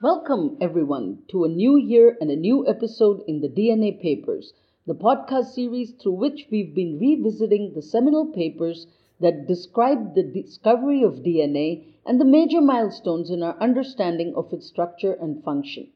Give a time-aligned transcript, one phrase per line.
[0.00, 4.52] Welcome, everyone, to a new year and a new episode in the DNA Papers,
[4.86, 8.86] the podcast series through which we've been revisiting the seminal papers
[9.18, 14.68] that describe the discovery of DNA and the major milestones in our understanding of its
[14.68, 15.88] structure and function.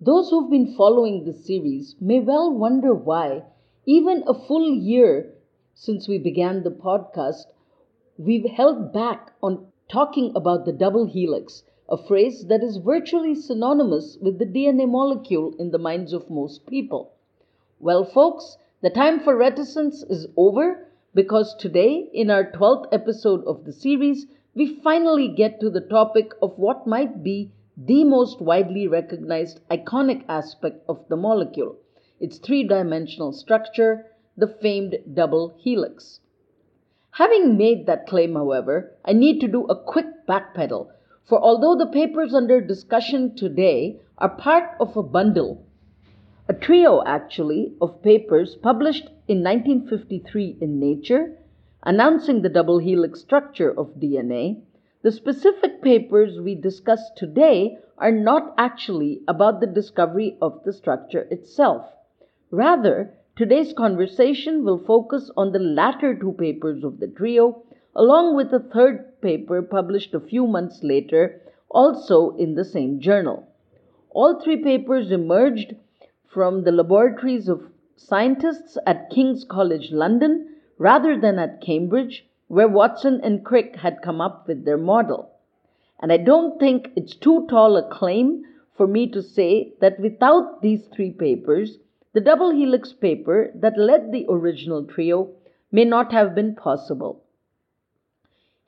[0.00, 3.46] Those who've been following this series may well wonder why,
[3.84, 5.34] even a full year
[5.74, 7.46] since we began the podcast,
[8.16, 14.18] we've held back on talking about the double helix, a phrase that is virtually synonymous
[14.20, 17.12] with the DNA molecule in the minds of most people.
[17.78, 23.64] Well, folks, the time for reticence is over because today, in our 12th episode of
[23.64, 28.88] the series, we finally get to the topic of what might be the most widely
[28.88, 31.76] recognized iconic aspect of the molecule
[32.18, 36.20] its three dimensional structure, the famed double helix.
[37.12, 40.88] Having made that claim, however, I need to do a quick backpedal,
[41.26, 45.66] for although the papers under discussion today are part of a bundle,
[46.48, 51.36] a trio actually, of papers published in 1953 in Nature,
[51.82, 54.62] announcing the double helix structure of DNA,
[55.02, 61.26] the specific papers we discuss today are not actually about the discovery of the structure
[61.30, 61.86] itself.
[62.52, 67.64] Rather, today's conversation will focus on the latter two papers of the trio,
[67.96, 73.48] along with a third paper published a few months later, also in the same journal.
[74.10, 75.74] All three papers emerged
[76.28, 83.18] from the laboratories of scientists at King's College London rather than at Cambridge, where Watson
[83.24, 85.30] and Crick had come up with their model.
[85.98, 88.44] And I don't think it's too tall a claim
[88.76, 91.78] for me to say that without these three papers,
[92.12, 95.30] the double helix paper that led the original trio
[95.72, 97.22] may not have been possible.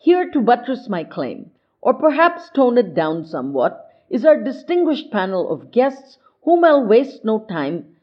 [0.00, 5.50] Here to buttress my claim, or perhaps tone it down somewhat, is our distinguished panel
[5.50, 7.96] of guests whom I'll waste no time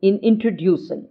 [0.00, 1.08] in introducing.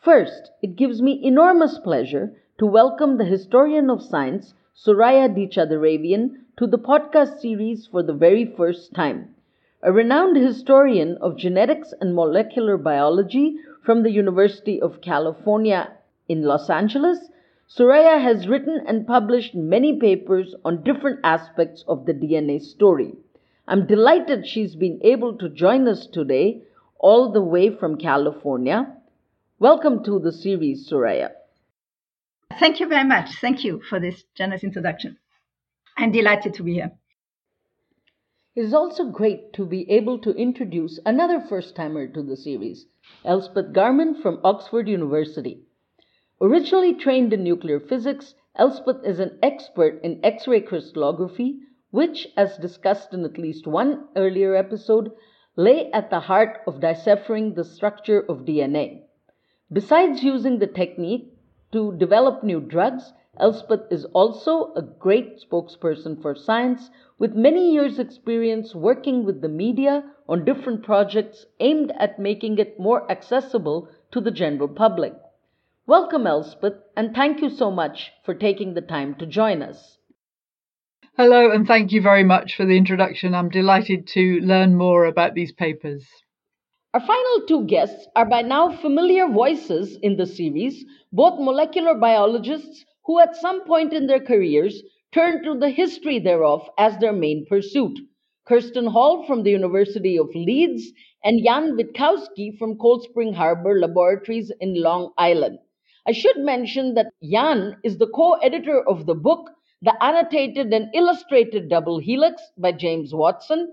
[0.00, 6.38] First, it gives me enormous pleasure to welcome the historian of science, Soraya de Chadarevian,
[6.56, 9.32] to the podcast series for the very first time.
[9.80, 15.92] A renowned historian of genetics and molecular biology from the University of California
[16.28, 17.28] in Los Angeles,
[17.74, 23.14] Soraya has written and published many papers on different aspects of the DNA story.
[23.66, 26.64] I'm delighted she's been able to join us today,
[26.98, 28.94] all the way from California.
[29.58, 31.30] Welcome to the series, Soraya.
[32.60, 33.30] Thank you very much.
[33.40, 35.16] Thank you for this generous introduction.
[35.96, 36.92] I'm delighted to be here.
[38.54, 42.84] It is also great to be able to introduce another first timer to the series,
[43.24, 45.62] Elspeth Garman from Oxford University.
[46.44, 51.60] Originally trained in nuclear physics, Elspeth is an expert in X ray crystallography,
[51.92, 55.12] which, as discussed in at least one earlier episode,
[55.54, 59.02] lay at the heart of deciphering the structure of DNA.
[59.72, 61.32] Besides using the technique
[61.70, 68.00] to develop new drugs, Elspeth is also a great spokesperson for science with many years'
[68.00, 74.20] experience working with the media on different projects aimed at making it more accessible to
[74.20, 75.14] the general public.
[75.92, 79.98] Welcome, Elspeth, and thank you so much for taking the time to join us.
[81.18, 83.34] Hello, and thank you very much for the introduction.
[83.34, 86.08] I'm delighted to learn more about these papers.
[86.94, 90.82] Our final two guests are by now familiar voices in the series,
[91.12, 94.82] both molecular biologists who at some point in their careers
[95.12, 97.98] turned to the history thereof as their main pursuit.
[98.48, 100.90] Kersten Hall from the University of Leeds
[101.22, 105.58] and Jan Witkowski from Cold Spring Harbor Laboratories in Long Island.
[106.04, 109.50] I should mention that Jan is the co-editor of the book,
[109.82, 113.72] The Annotated and Illustrated Double Helix by James Watson.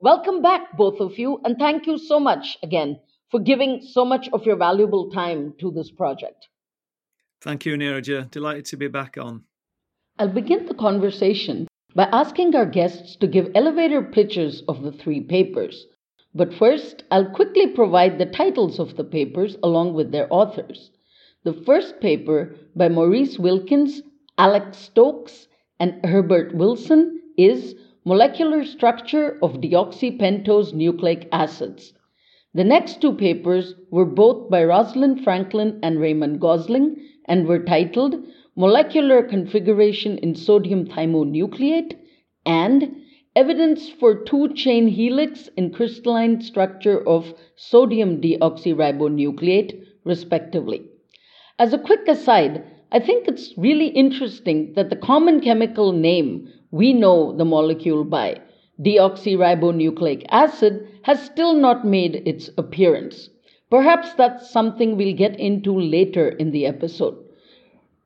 [0.00, 2.98] Welcome back, both of you, and thank you so much again
[3.30, 6.48] for giving so much of your valuable time to this project.
[7.40, 8.32] Thank you, Neeraj.
[8.32, 9.44] Delighted to be back on.
[10.18, 15.20] I'll begin the conversation by asking our guests to give elevator pitches of the three
[15.20, 15.86] papers.
[16.34, 20.90] But first, I'll quickly provide the titles of the papers along with their authors.
[21.42, 24.02] The first paper by Maurice Wilkins,
[24.36, 25.48] Alex Stokes,
[25.78, 31.94] and Herbert Wilson is Molecular Structure of Deoxypentose Nucleic Acids.
[32.52, 38.22] The next two papers were both by Rosalind Franklin and Raymond Gosling and were titled
[38.54, 41.96] Molecular Configuration in Sodium Thymonucleate
[42.44, 42.96] and
[43.34, 50.89] Evidence for Two Chain Helix in Crystalline Structure of Sodium Deoxyribonucleate, respectively.
[51.60, 56.94] As a quick aside, I think it's really interesting that the common chemical name we
[56.94, 58.40] know the molecule by,
[58.80, 63.28] Deoxyribonucleic acid has still not made its appearance.
[63.68, 67.18] Perhaps that's something we'll get into later in the episode.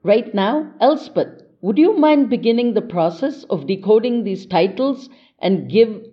[0.02, 5.08] Right now, Elspeth, would you mind beginning the process of decoding these titles
[5.38, 6.04] and give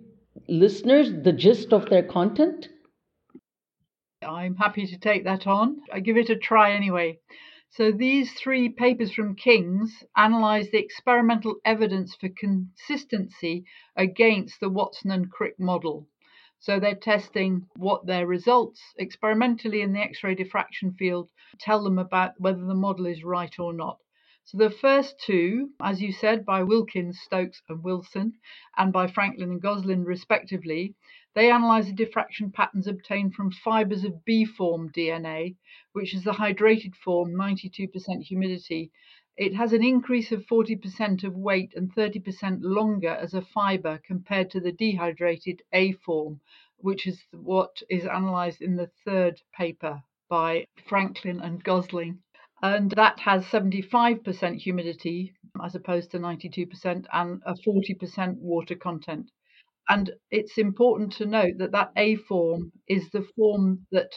[0.48, 2.68] listeners the gist of their content?
[4.22, 5.80] I'm happy to take that on.
[5.92, 7.18] I give it a try anyway.
[7.70, 13.64] So these three papers from King's analyse the experimental evidence for consistency
[13.96, 16.06] against the Watson and Crick model.
[16.58, 21.28] So they're testing what their results experimentally in the X-ray diffraction field
[21.58, 23.98] tell them about whether the model is right or not.
[24.44, 28.34] So the first two, as you said, by Wilkins, Stokes, and Wilson,
[28.76, 30.94] and by Franklin and Gosling respectively,
[31.34, 35.56] they analysed the diffraction patterns obtained from fibres of B form DNA,
[35.92, 38.90] which is the hydrated form, 92% humidity.
[39.36, 44.50] It has an increase of 40% of weight and 30% longer as a fibre compared
[44.50, 46.40] to the dehydrated A form,
[46.76, 52.22] which is what is analysed in the third paper by Franklin and Gosling
[52.62, 59.30] and that has 75% humidity as opposed to 92% and a 40% water content.
[59.88, 64.12] And it's important to note that that A form is the form that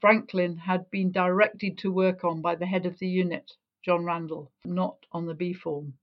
[0.00, 3.52] Franklin had been directed to work on by the head of the unit,
[3.84, 5.98] John Randall, not on the B form.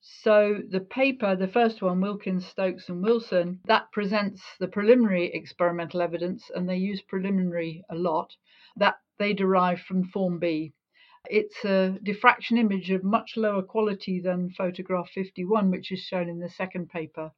[0.00, 6.00] So the paper, the first one, Wilkins, Stokes, and Wilson, that presents the preliminary experimental
[6.00, 8.36] evidence, and they use preliminary a lot,
[8.76, 10.72] that they derive from Form B.
[11.28, 16.38] It's a diffraction image of much lower quality than photograph 51, which is shown in
[16.38, 17.32] the second paper.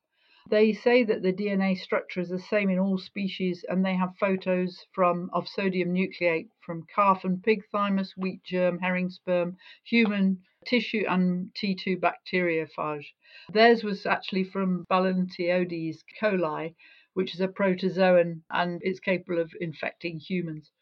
[0.50, 4.18] They say that the DNA structure is the same in all species, and they have
[4.18, 10.42] photos from of sodium nucleate from calf and pig thymus, wheat germ, herring sperm, human
[10.66, 13.06] tissue, and T2 bacteriophage.
[13.52, 16.74] Theirs was actually from Balantidium coli,
[17.14, 20.72] which is a protozoan and it's capable of infecting humans.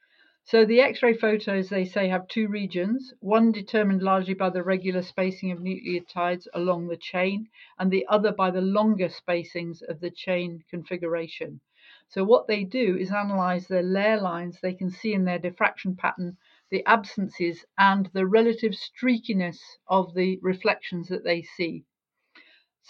[0.50, 5.02] So the X-ray photos, they say, have two regions, one determined largely by the regular
[5.02, 10.10] spacing of nucleotides along the chain, and the other by the longer spacings of the
[10.10, 11.60] chain configuration.
[12.08, 15.96] So what they do is analyze the layer lines they can see in their diffraction
[15.96, 16.38] pattern,
[16.70, 21.84] the absences, and the relative streakiness of the reflections that they see.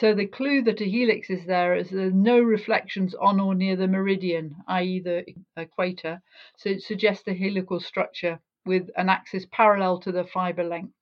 [0.00, 3.52] So the clue that a helix is there is there are no reflections on or
[3.52, 5.00] near the meridian, i.e.
[5.00, 5.24] the
[5.56, 6.22] equator,
[6.56, 10.94] so it suggests a helical structure with an axis parallel to the fibre length.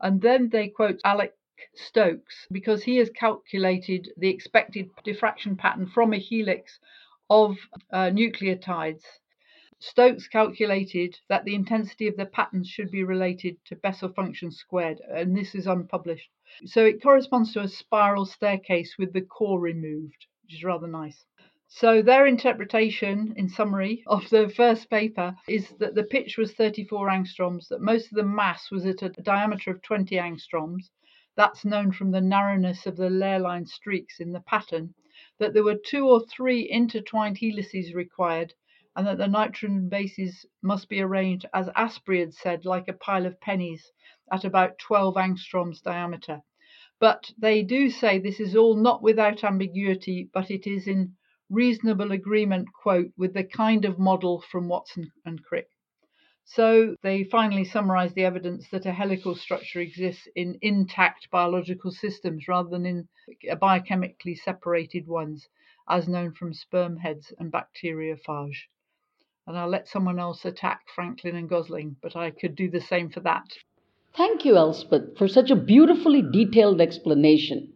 [0.00, 1.34] And then they quote Alec
[1.74, 6.80] Stokes because he has calculated the expected diffraction pattern from a helix
[7.28, 7.58] of
[7.92, 9.04] uh, nucleotides.
[9.82, 15.00] Stokes calculated that the intensity of the patterns should be related to Bessel function squared,
[15.08, 16.30] and this is unpublished.
[16.66, 21.24] So it corresponds to a spiral staircase with the core removed, which is rather nice.
[21.66, 27.08] So their interpretation, in summary, of the first paper is that the pitch was 34
[27.08, 30.90] angstroms, that most of the mass was at a diameter of 20 angstroms.
[31.36, 34.92] That's known from the narrowness of the layer line streaks in the pattern.
[35.38, 38.52] That there were two or three intertwined helices required,
[38.96, 43.24] and that the nitrogen bases must be arranged, as Astbury had said, like a pile
[43.24, 43.92] of pennies
[44.32, 46.42] at about 12 angstroms diameter.
[46.98, 51.14] But they do say this is all not without ambiguity, but it is in
[51.48, 55.68] reasonable agreement, quote, with the kind of model from Watson and Crick.
[56.44, 62.48] So they finally summarize the evidence that a helical structure exists in intact biological systems
[62.48, 63.08] rather than in
[63.44, 65.48] biochemically separated ones,
[65.88, 68.66] as known from sperm heads and bacteriophage.
[69.46, 73.08] And I'll let someone else attack Franklin and Gosling, but I could do the same
[73.08, 73.46] for that.
[74.14, 77.72] Thank you, Elspeth, for such a beautifully detailed explanation.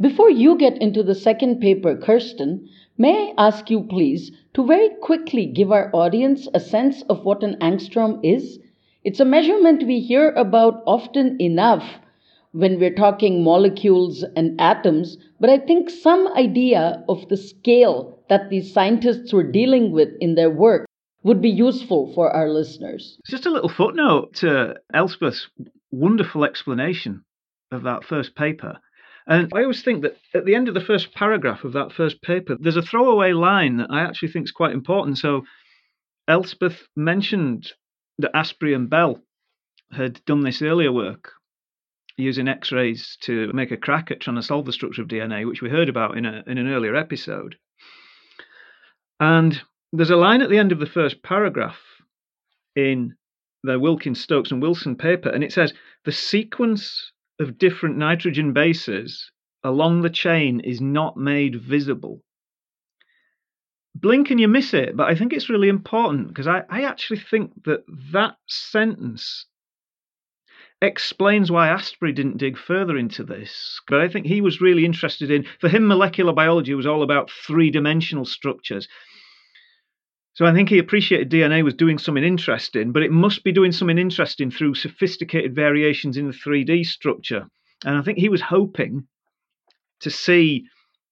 [0.00, 4.90] Before you get into the second paper, Kersten, may I ask you, please, to very
[5.00, 8.58] quickly give our audience a sense of what an angstrom is?
[9.04, 11.98] It's a measurement we hear about often enough
[12.52, 18.48] when we're talking molecules and atoms, but I think some idea of the scale that
[18.48, 20.86] these scientists were dealing with in their work
[21.22, 23.18] would be useful for our listeners.
[23.28, 25.48] Just a little footnote to Elspeth's
[25.90, 27.24] wonderful explanation
[27.70, 28.78] of that first paper.
[29.26, 32.22] And I always think that at the end of the first paragraph of that first
[32.22, 35.18] paper, there's a throwaway line that I actually think is quite important.
[35.18, 35.42] So
[36.26, 37.70] Elspeth mentioned
[38.18, 39.20] that Astbury and Bell
[39.92, 41.32] had done this earlier work
[42.16, 45.60] using X-rays to make a crack at trying to solve the structure of DNA, which
[45.60, 47.56] we heard about in a in an earlier episode.
[49.22, 49.62] And
[49.92, 51.78] there's a line at the end of the first paragraph
[52.74, 53.14] in
[53.62, 55.72] the Wilkins, Stokes, and Wilson paper, and it says
[56.04, 59.30] the sequence of different nitrogen bases
[59.62, 62.24] along the chain is not made visible.
[63.94, 67.20] Blink and you miss it, but I think it's really important because I, I actually
[67.20, 69.46] think that that sentence
[70.82, 73.80] explains why Astbury didn't dig further into this.
[73.88, 77.30] But I think he was really interested in, for him, molecular biology was all about
[77.30, 78.88] three dimensional structures.
[80.34, 83.70] So I think he appreciated DNA was doing something interesting, but it must be doing
[83.70, 87.46] something interesting through sophisticated variations in the 3D structure.
[87.84, 89.06] And I think he was hoping
[90.00, 90.64] to see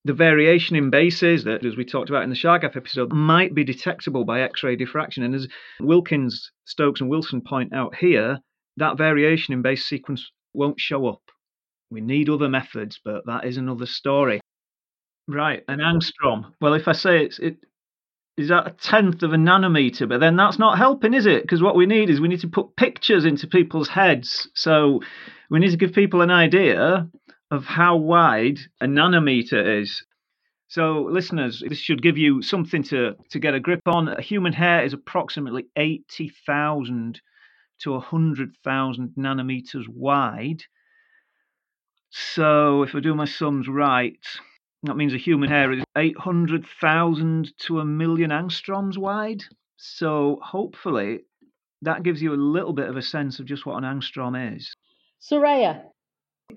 [0.04, 3.62] the variation in bases that, as we talked about in the Chargaff episode, might be
[3.62, 5.22] detectable by X ray diffraction.
[5.22, 5.46] And as
[5.80, 8.38] Wilkins, Stokes, and Wilson point out here,
[8.80, 11.22] that variation in base sequence won't show up.
[11.90, 14.40] We need other methods, but that is another story.
[15.28, 16.52] Right, an angstrom.
[16.60, 17.58] Well, if I say it's it
[18.36, 21.42] is that a tenth of a nanometer, but then that's not helping, is it?
[21.42, 24.48] Because what we need is we need to put pictures into people's heads.
[24.54, 25.00] So
[25.50, 27.08] we need to give people an idea
[27.50, 30.04] of how wide a nanometer is.
[30.68, 34.08] So, listeners, this should give you something to, to get a grip on.
[34.08, 37.20] A human hair is approximately 80,000
[37.80, 40.62] to 100,000 nanometers wide.
[42.10, 44.18] So, if I do my sums right,
[44.82, 49.44] that means a human hair is 800,000 to a million angstroms wide.
[49.76, 51.20] So, hopefully,
[51.82, 54.74] that gives you a little bit of a sense of just what an angstrom is.
[55.20, 55.82] Soraya,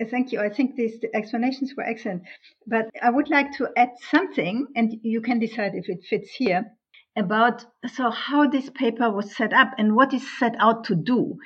[0.10, 0.40] Thank you.
[0.40, 2.24] I think these explanations were excellent.
[2.68, 6.66] But I would like to add something, and you can decide if it fits here,
[7.16, 11.38] about so how this paper was set up and what is set out to do,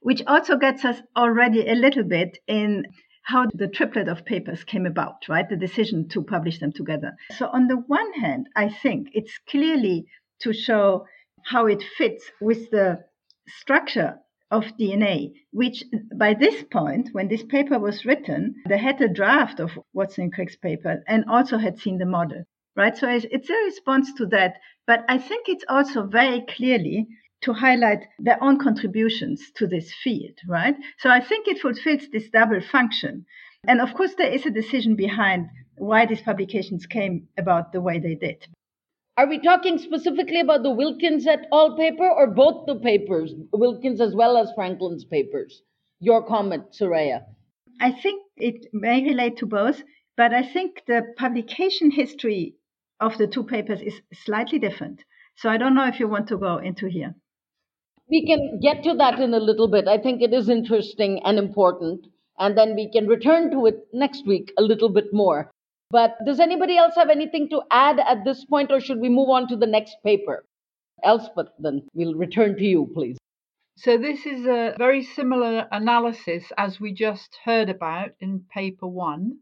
[0.00, 2.84] which also gets us already a little bit in
[3.22, 5.48] how the triplet of papers came about, right?
[5.48, 7.12] The decision to publish them together.
[7.36, 10.06] So on the one hand, I think it's clearly
[10.40, 11.04] to show
[11.44, 13.04] how it fits with the
[13.46, 14.18] structure
[14.50, 15.84] of DNA, which
[16.16, 20.32] by this point, when this paper was written, they had a draft of Watson and
[20.32, 22.44] Crick's paper and also had seen the model,
[22.78, 22.96] right?
[22.96, 24.54] So it's a response to that.
[24.86, 27.08] But I think it's also very clearly
[27.42, 30.76] to highlight their own contributions to this field, right?
[30.98, 33.26] So I think it fulfills this double function.
[33.66, 37.98] And of course, there is a decision behind why these publications came about the way
[37.98, 38.46] they did.
[39.16, 41.76] Are we talking specifically about the Wilkins et al.
[41.76, 45.62] paper or both the papers, Wilkins as well as Franklin's papers?
[45.98, 47.24] Your comment, Soraya.
[47.80, 49.82] I think it may relate to both,
[50.16, 52.54] but I think the publication history
[53.00, 55.04] of the two papers is slightly different.
[55.36, 57.14] So I don't know if you want to go into here.
[58.10, 59.86] We can get to that in a little bit.
[59.86, 62.06] I think it is interesting and important.
[62.38, 65.50] And then we can return to it next week a little bit more.
[65.90, 69.30] But does anybody else have anything to add at this point, or should we move
[69.30, 70.44] on to the next paper?
[71.02, 73.16] Elspeth, then we'll return to you, please.
[73.76, 79.38] So, this is a very similar analysis as we just heard about in paper one,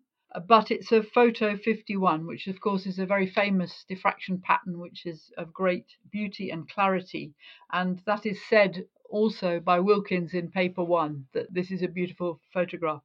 [0.47, 5.07] but it's a photo 51, which of course is a very famous diffraction pattern, which
[5.07, 7.33] is of great beauty and clarity.
[7.73, 12.41] And that is said also by Wilkins in paper one that this is a beautiful
[12.53, 13.03] photograph.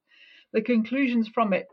[0.51, 1.67] The conclusions from it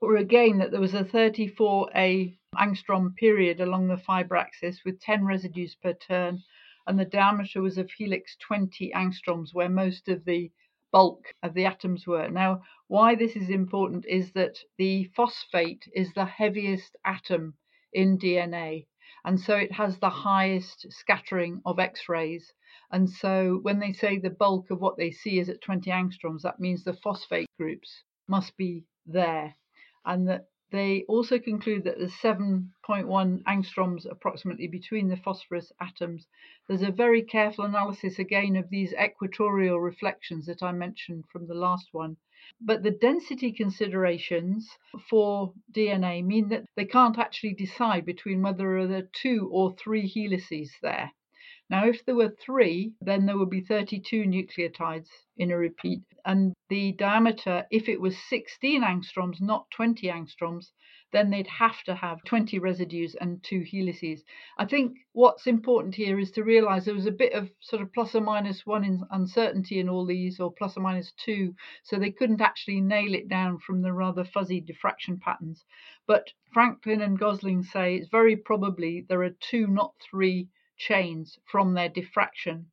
[0.00, 5.24] were again that there was a 34A angstrom period along the fiber axis with 10
[5.24, 6.42] residues per turn,
[6.86, 10.50] and the diameter was of helix 20 angstroms, where most of the
[10.94, 12.28] bulk of the atoms were.
[12.28, 17.54] Now, why this is important is that the phosphate is the heaviest atom
[17.92, 18.86] in DNA,
[19.24, 22.52] and so it has the highest scattering of X rays.
[22.92, 26.42] And so, when they say the bulk of what they see is at 20 angstroms,
[26.42, 29.52] that means the phosphate groups must be there
[30.06, 32.68] and that they also conclude that there's 7.1
[33.44, 36.26] angstroms approximately between the phosphorus atoms.
[36.66, 41.54] There's a very careful analysis again of these equatorial reflections that I mentioned from the
[41.54, 42.16] last one.
[42.60, 44.68] But the density considerations
[45.08, 50.08] for DNA mean that they can't actually decide between whether there are two or three
[50.08, 51.12] helices there.
[51.74, 56.04] Now, if there were three, then there would be 32 nucleotides in a repeat.
[56.24, 60.70] And the diameter, if it was 16 angstroms, not 20 angstroms,
[61.10, 64.22] then they'd have to have 20 residues and two helices.
[64.56, 67.92] I think what's important here is to realize there was a bit of sort of
[67.92, 71.98] plus or minus one in uncertainty in all these, or plus or minus two, so
[71.98, 75.64] they couldn't actually nail it down from the rather fuzzy diffraction patterns.
[76.06, 81.74] But Franklin and Gosling say it's very probably there are two, not three chains from
[81.74, 82.70] their diffraction.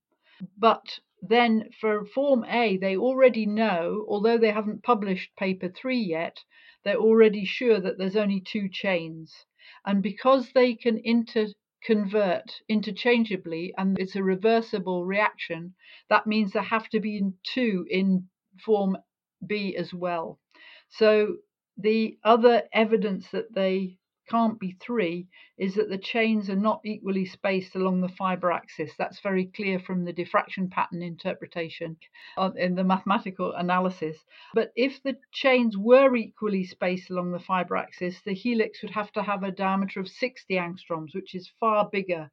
[0.57, 6.37] But then for Form A, they already know, although they haven't published paper three yet,
[6.83, 9.45] they're already sure that there's only two chains.
[9.85, 15.75] And because they can interconvert interchangeably and it's a reversible reaction,
[16.09, 18.27] that means there have to be two in
[18.65, 18.97] Form
[19.45, 20.39] B as well.
[20.89, 21.37] So
[21.77, 23.97] The other evidence that they
[24.29, 28.91] can't be three is that the chains are not equally spaced along the fiber axis.
[28.97, 31.97] That's very clear from the diffraction pattern interpretation
[32.55, 34.17] in the mathematical analysis.
[34.53, 39.11] But if the chains were equally spaced along the fiber axis, the helix would have
[39.13, 42.31] to have a diameter of 60 angstroms, which is far bigger.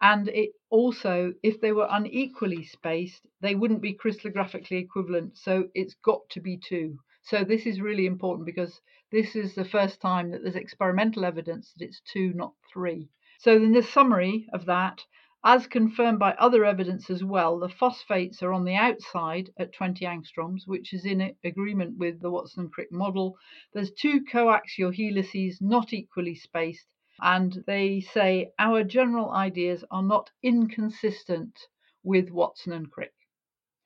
[0.00, 5.36] And it also, if they were unequally spaced, they wouldn't be crystallographically equivalent.
[5.38, 6.98] So it's got to be two.
[7.24, 8.80] So this is really important because
[9.12, 13.10] this is the first time that there's experimental evidence that it's two, not three.
[13.38, 15.04] So, in the summary of that,
[15.44, 20.04] as confirmed by other evidence as well, the phosphates are on the outside at 20
[20.04, 23.36] angstroms, which is in agreement with the Watson Crick model.
[23.72, 26.88] There's two coaxial helices not equally spaced,
[27.20, 31.56] and they say our general ideas are not inconsistent
[32.02, 33.14] with Watson and Crick.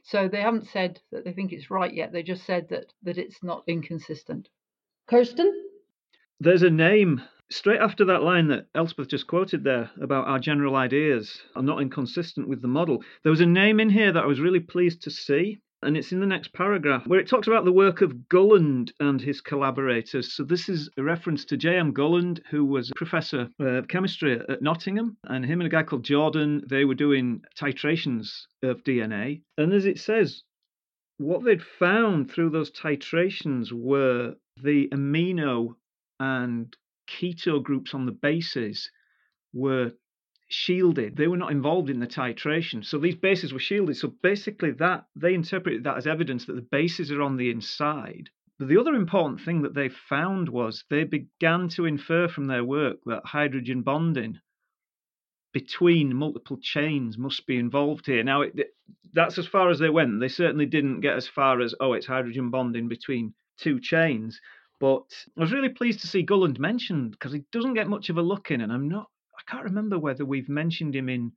[0.06, 2.12] So they haven't said that they think it's right yet.
[2.12, 4.48] They just said that that it's not inconsistent.
[5.08, 5.52] Kersten?
[6.38, 10.76] There's a name straight after that line that Elspeth just quoted there about our general
[10.76, 13.02] ideas are not inconsistent with the model.
[13.24, 16.12] There was a name in here that I was really pleased to see, and it's
[16.12, 20.32] in the next paragraph where it talks about the work of Gulland and his collaborators.
[20.32, 21.92] So this is a reference to J.M.
[21.92, 26.04] Gulland, who was a professor of chemistry at Nottingham, and him and a guy called
[26.04, 29.42] Jordan, they were doing titrations of DNA.
[29.58, 30.42] And as it says,
[31.18, 35.74] what they'd found through those titrations were the amino
[36.20, 36.74] and
[37.08, 38.90] keto groups on the bases
[39.52, 39.92] were
[40.48, 41.16] shielded.
[41.16, 42.84] They were not involved in the titration.
[42.84, 43.96] So these bases were shielded.
[43.96, 48.30] So basically that they interpreted that as evidence that the bases are on the inside.
[48.58, 52.64] But the other important thing that they found was they began to infer from their
[52.64, 54.40] work that hydrogen bonding
[55.52, 58.22] between multiple chains must be involved here.
[58.22, 58.74] Now, it,
[59.12, 60.20] that's as far as they went.
[60.20, 64.40] They certainly didn't get as far as, oh, it's hydrogen bonding between two chains.
[64.78, 68.18] But I was really pleased to see Gulland mentioned because he doesn't get much of
[68.18, 71.32] a look in, and I'm not, I can't remember whether we've mentioned him in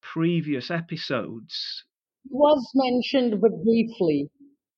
[0.00, 1.84] previous episodes.
[2.28, 4.30] Was mentioned, but briefly.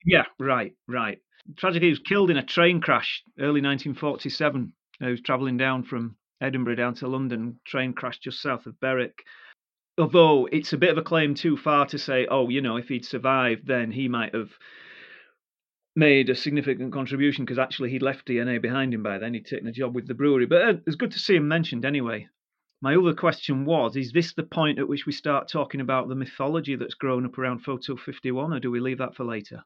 [0.04, 1.18] Yeah, right, right.
[1.57, 4.72] Tragically, he was killed in a train crash early 1947.
[5.00, 9.24] He was travelling down from Edinburgh down to London, train crashed just south of Berwick.
[9.98, 12.88] Although it's a bit of a claim too far to say, oh, you know, if
[12.88, 14.50] he'd survived, then he might have
[15.94, 19.35] made a significant contribution because actually he'd left DNA behind him by then.
[19.35, 20.46] He'd taken a job with the brewery.
[20.46, 22.28] But uh, it's good to see him mentioned anyway.
[22.81, 26.14] My other question was Is this the point at which we start talking about the
[26.14, 29.62] mythology that's grown up around Photo 51, or do we leave that for later?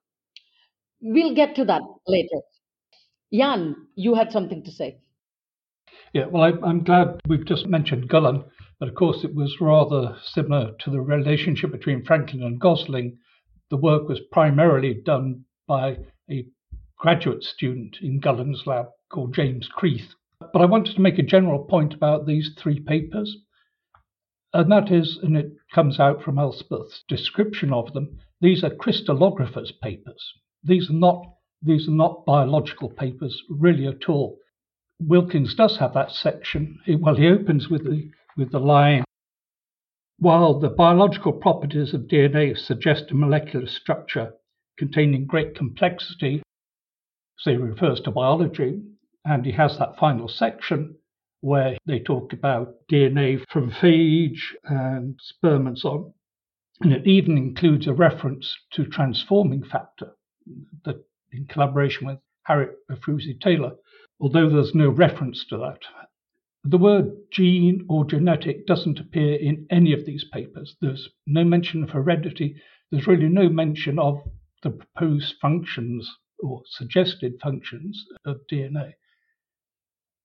[1.01, 2.41] We'll get to that later.
[3.33, 4.99] Jan, you had something to say.
[6.13, 8.45] Yeah, well, I, am glad we've just mentioned Gulland,
[8.79, 13.19] but of course it was rather similar to the relationship between Franklin and Gosling.
[13.71, 15.99] The work was primarily done by
[16.31, 16.47] a
[16.99, 20.15] graduate student in Gulland's lab called James Creeth.
[20.41, 23.37] But I wanted to make a general point about these three papers,
[24.53, 29.79] and that is, and it comes out from Elspeth's description of them, these are crystallographers'
[29.81, 30.33] papers.
[30.65, 34.39] These are not these are not biological papers really at all.
[35.01, 36.79] Wilkins does have that section.
[36.87, 39.05] Well, he opens with the with the line.
[40.19, 44.35] While the biological properties of DNA suggest a molecular structure
[44.79, 46.43] containing great complexity,
[47.39, 48.83] so he refers to biology,
[49.25, 50.97] and he has that final section
[51.41, 56.13] where they talk about DNA from phage and sperm and so on.
[56.81, 60.13] And it even includes a reference to transforming factor
[60.85, 63.73] that in collaboration with Harriet Ephrussi Taylor
[64.21, 65.81] although there's no reference to that.
[66.65, 70.77] The word gene or genetic doesn't appear in any of these papers.
[70.81, 72.57] There's no mention of heredity.
[72.91, 74.21] There's really no mention of
[74.63, 78.93] the proposed functions or suggested functions of DNA.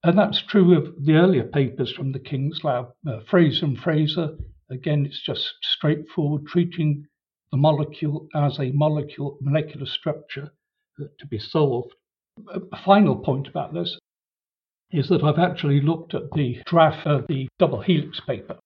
[0.04, 2.92] And that's true of the earlier papers from the King's Lab.
[3.08, 4.36] Uh, Fraser and Fraser,
[4.70, 7.06] again, it's just straightforward treating
[7.52, 10.52] the molecule as a molecule molecular structure
[11.00, 11.94] uh, to be solved.
[12.48, 14.00] A final point about this
[14.92, 18.58] is that I've actually looked at the draft of the double helix paper.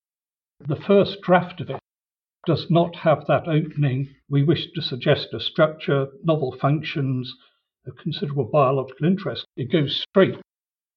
[0.65, 1.80] The first draft of it
[2.45, 4.10] does not have that opening.
[4.29, 7.34] We wish to suggest a structure, novel functions,
[7.88, 9.45] a considerable biological interest.
[9.55, 10.36] It goes straight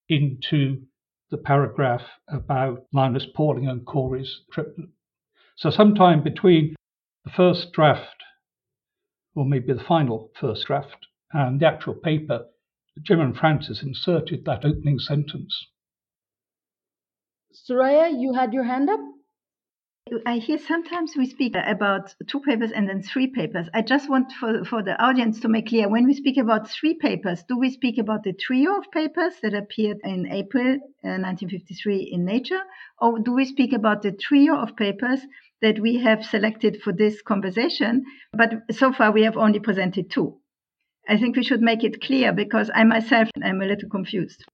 [0.08, 0.82] into
[1.30, 4.88] the paragraph about Linus Pauling and Corey's triplet.
[5.56, 6.76] So, sometime between
[7.24, 8.22] the first draft,
[9.34, 12.46] or maybe the final first draft, and the actual paper,
[13.02, 15.66] Jim and Francis inserted that opening sentence.
[17.52, 19.00] Soraya, you had your hand up?
[20.26, 23.68] I hear sometimes we speak about two papers and then three papers.
[23.74, 26.94] I just want for, for the audience to make clear when we speak about three
[26.94, 32.10] papers, do we speak about the trio of papers that appeared in April uh, 1953
[32.12, 32.62] in Nature,
[33.00, 35.20] or do we speak about the trio of papers
[35.62, 38.04] that we have selected for this conversation?
[38.32, 40.38] But so far we have only presented two.
[41.08, 44.44] I think we should make it clear because I myself am a little confused.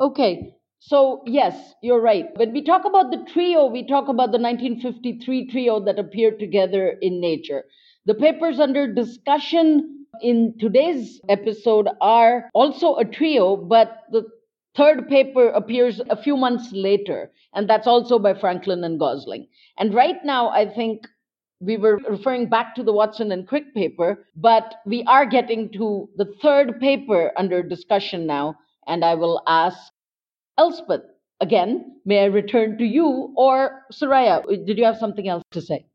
[0.00, 0.54] Okay,
[0.86, 2.26] so, yes, you're right.
[2.36, 6.96] When we talk about the trio, we talk about the 1953 trio that appeared together
[7.02, 7.64] in Nature.
[8.04, 14.26] The papers under discussion in today's episode are also a trio, but the
[14.76, 19.48] third paper appears a few months later, and that's also by Franklin and Gosling.
[19.78, 21.02] And right now, I think
[21.58, 26.08] we were referring back to the Watson and Crick paper, but we are getting to
[26.16, 29.92] the third paper under discussion now, and I will ask
[30.58, 31.02] Elspeth,
[31.40, 34.42] again, may I return to you or Soraya?
[34.66, 35.86] Did you have something else to say?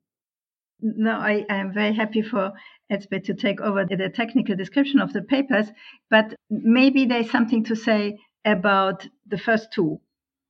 [0.82, 2.54] No, I am very happy for
[2.89, 5.67] Elspeth to take over the technical description of the papers,
[6.10, 10.02] but maybe there's something to say about the first two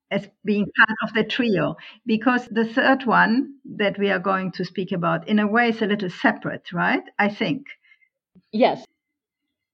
[0.10, 4.66] as being part of the trio, because the third one that we are going to
[4.66, 7.04] speak about, in a way, is a little separate, right?
[7.18, 7.68] I think.
[8.52, 8.86] Yes.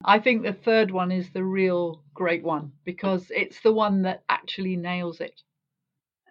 [0.06, 4.24] I think the third one is the real great one because it's the one that
[4.30, 5.42] actually nails it.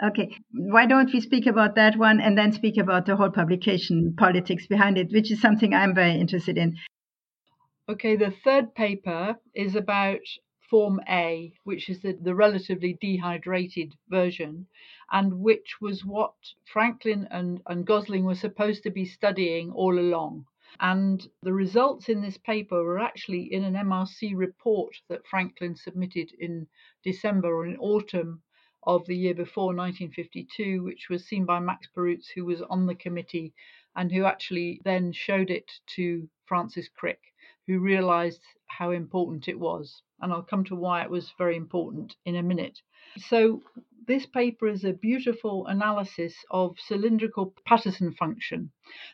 [0.03, 4.15] Okay, why don't we speak about that one and then speak about the whole publication
[4.17, 6.77] politics behind it, which is something I'm very interested in.
[7.89, 10.21] Okay, the third paper is about
[10.69, 14.67] Form A, which is the, the relatively dehydrated version,
[15.11, 20.47] and which was what Franklin and, and Gosling were supposed to be studying all along.
[20.81, 26.33] And the results in this paper were actually in an MRC report that Franklin submitted
[26.39, 26.67] in
[27.03, 28.43] December or in autumn
[28.83, 32.95] of the year before 1952, which was seen by Max Perutz, who was on the
[32.95, 33.53] committee
[33.97, 37.21] and who actually then showed it to Francis Crick,
[37.67, 40.03] who realized how important it was.
[40.21, 42.81] And I'll come to why it was very important in a minute.
[43.19, 43.63] So
[44.07, 48.71] this paper is a beautiful analysis of cylindrical Patterson function.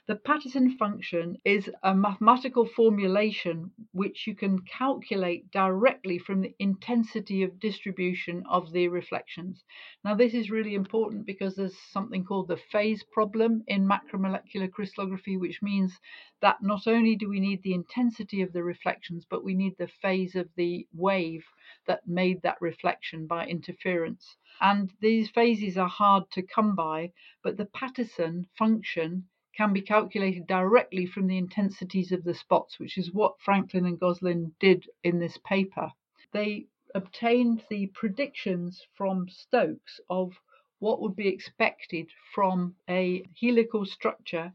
[0.06, 7.42] The Patterson function is a mathematical formulation which you can calculate directly from the intensity
[7.42, 9.64] of distribution of the reflections.
[10.04, 15.36] Now, this is really important because there's something called the phase problem in macromolecular crystallography,
[15.36, 15.98] which means
[16.40, 19.88] that not only do we need the intensity of the reflections, but we need the
[20.02, 21.46] phase of the wave
[21.86, 24.36] that made that reflection by interference.
[24.60, 30.46] And these phases are hard to come by, but the Patterson function can be calculated
[30.46, 35.18] directly from the intensities of the spots, which is what Franklin and Gosling did in
[35.18, 35.90] this paper.
[36.32, 40.32] They obtained the predictions from Stokes of
[40.78, 44.52] what would be expected from a helical structure,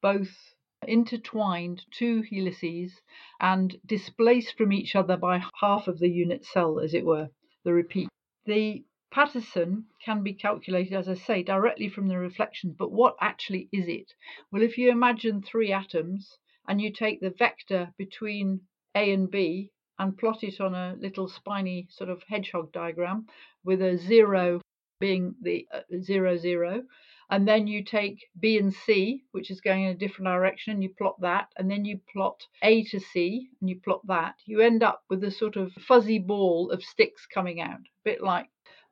[0.00, 0.54] both
[0.86, 3.00] intertwined two helices
[3.40, 7.28] and displaced from each other by half of the unit cell, as it were,
[7.64, 8.08] the repeat.
[8.44, 13.68] The Patterson can be calculated, as I say, directly from the reflections, but what actually
[13.72, 14.12] is it?
[14.50, 16.38] Well, if you imagine three atoms
[16.68, 18.60] and you take the vector between
[18.94, 23.26] A and B and plot it on a little spiny sort of hedgehog diagram
[23.64, 24.60] with a zero
[25.00, 26.82] being the uh, zero zero,
[27.30, 30.82] and then you take B and C, which is going in a different direction, and
[30.82, 34.60] you plot that, and then you plot A to C, and you plot that, you
[34.60, 38.46] end up with a sort of fuzzy ball of sticks coming out, a bit like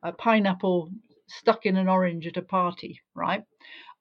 [0.05, 0.91] a pineapple
[1.27, 3.43] stuck in an orange at a party, right?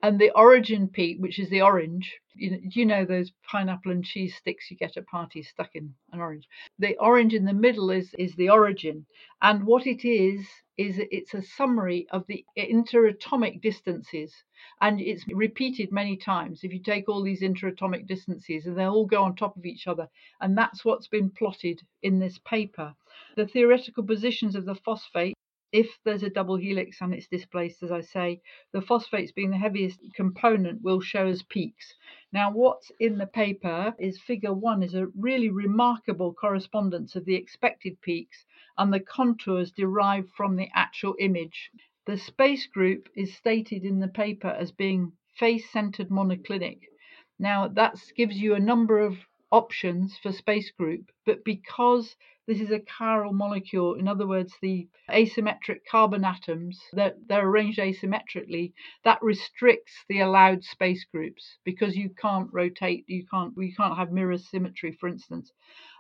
[0.03, 4.05] And the origin peak, which is the orange, you know, you know those pineapple and
[4.05, 6.47] cheese sticks you get at parties stuck in an orange.
[6.79, 9.07] The orange in the middle is is the origin,
[9.40, 14.35] and what it is is it's a summary of the interatomic distances,
[14.83, 16.64] and it's repeated many times.
[16.64, 19.87] If you take all these interatomic distances, and they all go on top of each
[19.87, 20.07] other,
[20.43, 22.95] and that's what's been plotted in this paper.
[23.37, 25.35] The theoretical positions of the phosphate
[25.75, 28.41] if there's a double helix and it's displaced, as I say,
[28.73, 31.93] the phosphates being the heaviest component will show as peaks.
[32.33, 37.35] Now, what's in the paper is figure one is a really remarkable correspondence of the
[37.35, 38.47] expected peaks
[38.79, 41.73] and the contours derived from the actual image.
[42.07, 46.83] The space group is stated in the paper as being face centered monoclinic.
[47.41, 49.17] Now, that gives you a number of
[49.55, 53.95] options for space group, but because this is a chiral molecule.
[53.95, 58.73] In other words, the asymmetric carbon atoms that they're arranged asymmetrically,
[59.05, 64.11] that restricts the allowed space groups because you can't rotate, you can't you can't have
[64.11, 65.53] mirror symmetry, for instance.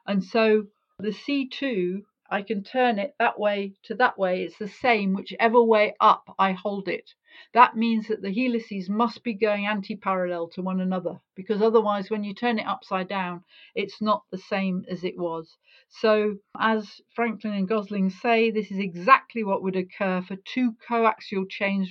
[0.06, 0.66] And so
[0.98, 2.02] the C2
[2.34, 4.42] I can turn it that way to that way.
[4.42, 7.14] It's the same whichever way up I hold it.
[7.52, 12.24] That means that the helices must be going anti-parallel to one another because otherwise when
[12.24, 13.44] you turn it upside down,
[13.76, 15.56] it's not the same as it was.
[15.88, 21.48] So as Franklin and Gosling say, this is exactly what would occur for two coaxial
[21.48, 21.88] chains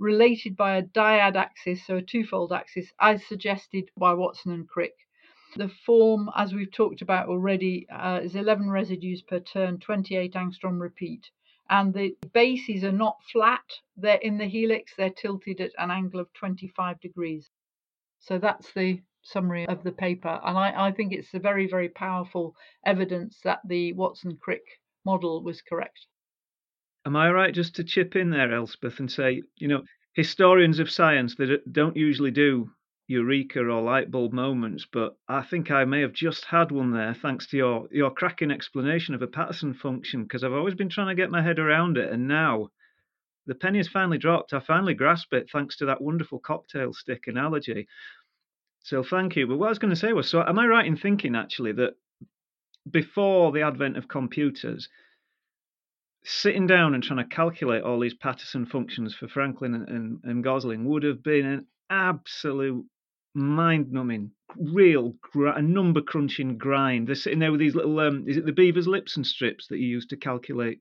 [0.00, 5.05] related by a dyad axis, so a twofold axis, as suggested by Watson and Crick.
[5.56, 10.78] The form, as we've talked about already, uh, is 11 residues per turn, 28 angstrom
[10.78, 11.30] repeat.
[11.70, 13.64] And the bases are not flat,
[13.96, 17.50] they're in the helix, they're tilted at an angle of 25 degrees.
[18.20, 20.40] So that's the summary of the paper.
[20.44, 24.64] And I, I think it's a very, very powerful evidence that the Watson Crick
[25.04, 26.06] model was correct.
[27.06, 30.90] Am I right just to chip in there, Elspeth, and say, you know, historians of
[30.90, 32.70] science that don't usually do
[33.08, 37.14] eureka or light bulb moments, but I think I may have just had one there
[37.14, 41.08] thanks to your your cracking explanation of a Patterson function because I've always been trying
[41.08, 42.70] to get my head around it, and now
[43.46, 44.52] the penny has finally dropped.
[44.52, 47.86] I finally grasp it thanks to that wonderful cocktail stick analogy.
[48.80, 49.46] So thank you.
[49.46, 51.72] But what I was going to say was, so am I right in thinking actually
[51.72, 51.94] that
[52.90, 54.88] before the advent of computers,
[56.24, 60.44] sitting down and trying to calculate all these Patterson functions for Franklin and, and, and
[60.44, 62.84] Gosling would have been an absolute
[63.36, 67.06] mind numbing, real gr- number crunching grind.
[67.06, 70.06] They're sitting there with these little, um, is it the Beevers-Lipson strips that you use
[70.06, 70.80] to calculate?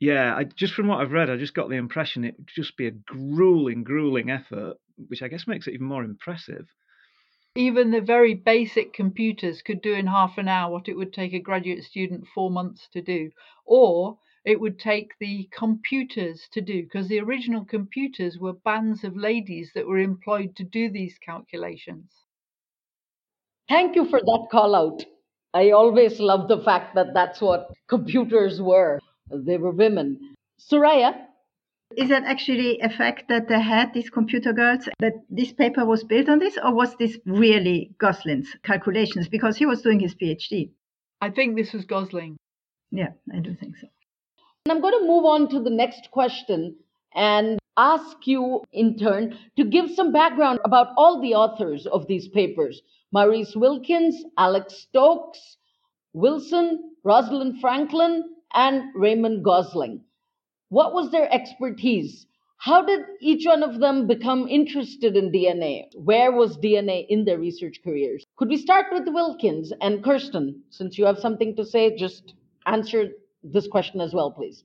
[0.00, 2.76] Yeah, I, just from what I've read, I just got the impression it would just
[2.76, 4.76] be a grueling, grueling effort,
[5.08, 6.66] which I guess makes it even more impressive.
[7.56, 11.32] Even the very basic computers could do in half an hour what it would take
[11.32, 13.30] a graduate student four months to do.
[13.64, 19.16] Or it would take the computers to do, because the original computers were bands of
[19.16, 22.10] ladies that were employed to do these calculations.
[23.68, 25.04] Thank you for that call out.
[25.54, 29.00] I always love the fact that that's what computers were.
[29.30, 30.34] They were women.
[30.60, 31.14] Soraya?
[31.96, 36.02] Is that actually a fact that they had these computer girls, that this paper was
[36.02, 39.28] built on this, or was this really Gosling's calculations?
[39.28, 40.70] Because he was doing his PhD.
[41.20, 42.36] I think this was Gosling.
[42.90, 43.86] Yeah, I do think so.
[44.66, 46.76] I'm going to move on to the next question
[47.14, 52.28] and ask you in turn to give some background about all the authors of these
[52.28, 52.80] papers
[53.12, 55.58] Maurice Wilkins, Alex Stokes,
[56.14, 58.24] Wilson, Rosalind Franklin,
[58.54, 60.02] and Raymond Gosling.
[60.70, 62.24] What was their expertise?
[62.56, 65.88] How did each one of them become interested in DNA?
[65.94, 68.24] Where was DNA in their research careers?
[68.36, 70.62] Could we start with Wilkins and Kersten?
[70.70, 72.32] Since you have something to say, just
[72.64, 73.10] answer
[73.44, 74.64] this question as well, please.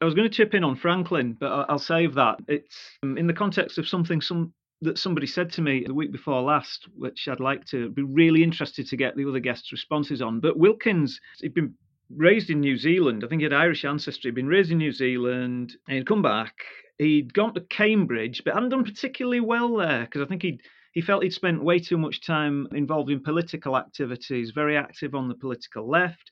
[0.00, 2.38] I was going to chip in on Franklin, but I'll save that.
[2.46, 6.12] It's um, in the context of something some that somebody said to me the week
[6.12, 10.22] before last, which I'd like to be really interested to get the other guests' responses
[10.22, 10.38] on.
[10.38, 11.74] But Wilkins, he'd been
[12.14, 13.24] raised in New Zealand.
[13.24, 14.28] I think he had Irish ancestry.
[14.28, 16.54] He'd been raised in New Zealand, and he'd come back.
[16.98, 21.00] He'd gone to Cambridge, but hadn't done particularly well there because I think he'd he
[21.00, 25.34] felt he'd spent way too much time involved in political activities, very active on the
[25.34, 26.30] political left.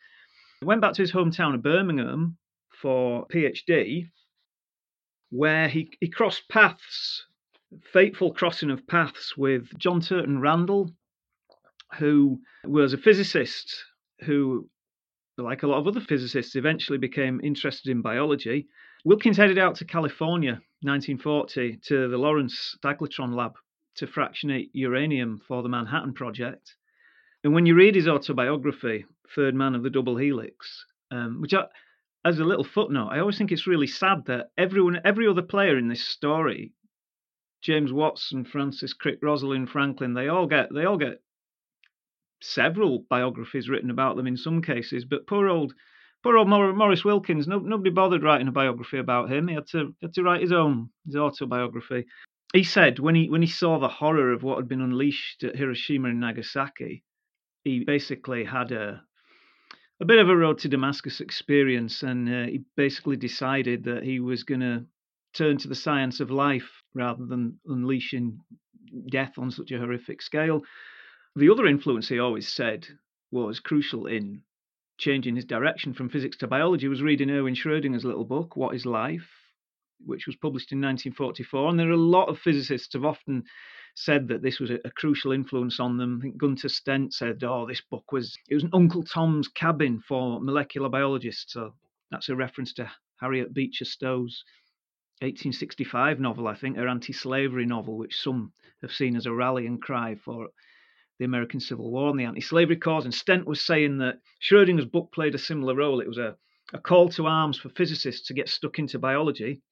[0.63, 2.39] Went back to his hometown of Birmingham
[2.81, 4.09] for PhD,
[5.31, 7.27] where he, he crossed paths,
[7.93, 10.91] fateful crossing of paths with John Turton Randall,
[11.99, 13.85] who was a physicist
[14.21, 14.69] who,
[15.37, 18.67] like a lot of other physicists, eventually became interested in biology.
[19.05, 23.53] Wilkins headed out to California, 1940, to the Lawrence cyclotron lab
[23.97, 26.75] to fractionate uranium for the Manhattan Project.
[27.45, 31.65] And when you read his autobiography, third man of the double helix, um, which I,
[32.25, 35.79] as a little footnote, I always think it's really sad that everyone, every other player
[35.79, 36.73] in this story,
[37.63, 41.23] James Watson, Francis Crick, Rosalind Franklin, they all get they all get
[42.43, 45.73] several biographies written about them in some cases, but poor old
[46.23, 49.49] poor old Maurice Wilkins, no, nobody bothered writing a biography about him.
[49.49, 52.07] He had to had to write his own his autobiography.
[52.53, 55.57] He said when he when he saw the horror of what had been unleashed at
[55.57, 57.05] Hiroshima and Nagasaki,
[57.65, 59.03] he basically had a
[60.01, 64.21] a bit of a road to Damascus experience, and uh, he basically decided that he
[64.21, 64.85] was going to
[65.33, 68.39] turn to the science of life rather than unleashing
[69.11, 70.63] death on such a horrific scale.
[71.35, 72.87] The other influence he always said
[73.31, 74.43] was crucial in
[74.99, 78.87] changing his direction from physics to biology was reading Erwin Schrödinger's little book, What is
[78.87, 79.29] Life,
[80.05, 81.71] which was published in 1944.
[81.71, 83.45] And there are a lot of physicists have often
[83.99, 86.19] said that this was a, a, crucial influence on them.
[86.19, 90.01] I think Gunther Stent said, "Oh, this book was it was an Uncle Tom's Cabin
[90.07, 91.75] for molecular biologists." So
[92.11, 94.45] that's a reference to Harriet Beecher Stowe's
[95.23, 100.15] 1865 novel, I think, her anti-slavery novel, which some have seen as a rallying cry
[100.15, 100.49] for
[101.19, 103.07] the American Civil War and the anti slavery cause.
[103.07, 106.01] And Stent was saying that Schrodinger's book played a similar role.
[106.01, 106.37] It was a,
[106.75, 109.63] a call to arms for physicists to get stuck into biology,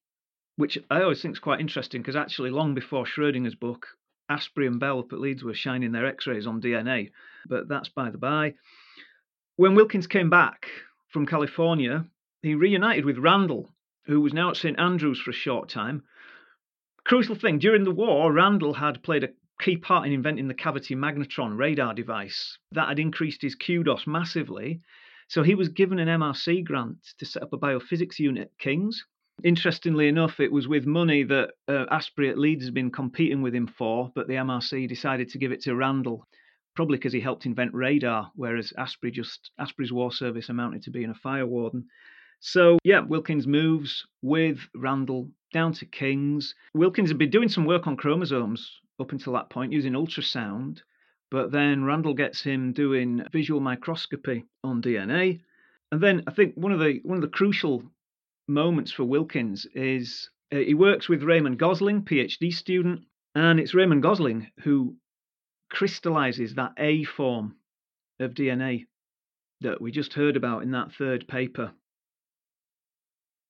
[0.56, 3.86] which I always think is quite interesting because actually, long before Schrodinger's book,
[4.30, 7.10] Astbury and Bell up at Leeds were shining their x rays on DNA.
[7.46, 8.54] But that's by the by.
[9.56, 10.68] When Wilkins came back
[11.08, 12.06] from California,
[12.42, 13.74] he reunited with Randall,
[14.06, 16.02] who was now at St Andrews for a short time.
[17.04, 20.94] Crucial thing during the war, Randall had played a key part in inventing the cavity
[20.94, 22.58] magnetron radar device.
[22.72, 24.80] That had increased his kudos massively.
[25.28, 29.04] So he was given an MRC grant to set up a biophysics unit at King's.
[29.42, 33.54] Interestingly enough, it was with money that uh, Astbury at Leeds had been competing with
[33.54, 36.26] him for, but the MRC decided to give it to Randall,
[36.76, 41.10] probably because he helped invent radar, whereas Astbury just Astbury's war service amounted to being
[41.10, 41.86] a fire warden.
[42.40, 46.54] So yeah, Wilkins moves with Randall down to King's.
[46.74, 50.80] Wilkins had been doing some work on chromosomes up until that point using ultrasound,
[51.30, 55.40] but then Randall gets him doing visual microscopy on DNA.
[55.90, 57.82] And then I think one of the one of the crucial
[58.46, 63.02] moments for Wilkins is uh, he works with Raymond Gosling, PhD student,
[63.34, 64.96] and it's Raymond Gosling who
[65.70, 67.56] crystallizes that A form
[68.20, 68.86] of DNA
[69.60, 71.72] that we just heard about in that third paper.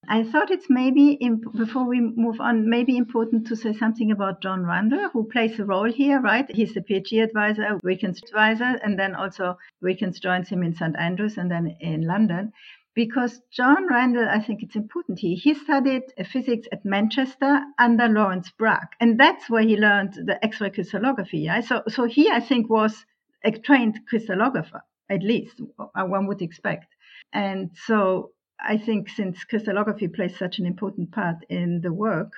[0.07, 4.43] I thought it's maybe, imp- before we move on, maybe important to say something about
[4.43, 6.45] John Randall, who plays a role here, right?
[6.51, 10.95] He's the PhD advisor, Wilkins advisor, and then also Wilkins joins him in St.
[10.99, 12.53] Andrews and then in London.
[12.95, 18.51] Because John Randall, I think it's important here, he studied physics at Manchester under Lawrence
[18.57, 18.87] Bragg.
[19.01, 21.39] And that's where he learned the X-ray crystallography.
[21.39, 21.61] Yeah?
[21.61, 23.05] So, so he, I think, was
[23.45, 24.81] a trained crystallographer,
[25.11, 26.87] at least, uh, one would expect.
[27.33, 28.31] And so
[28.61, 32.33] I think since crystallography plays such an important part in the work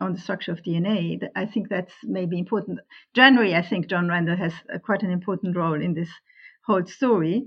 [0.00, 2.80] on the structure of DNA, I think that's maybe important.
[3.14, 6.10] Generally, I think John Randall has a, quite an important role in this
[6.66, 7.46] whole story.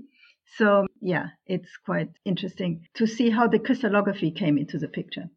[0.56, 5.28] So, yeah, it's quite interesting to see how the crystallography came into the picture.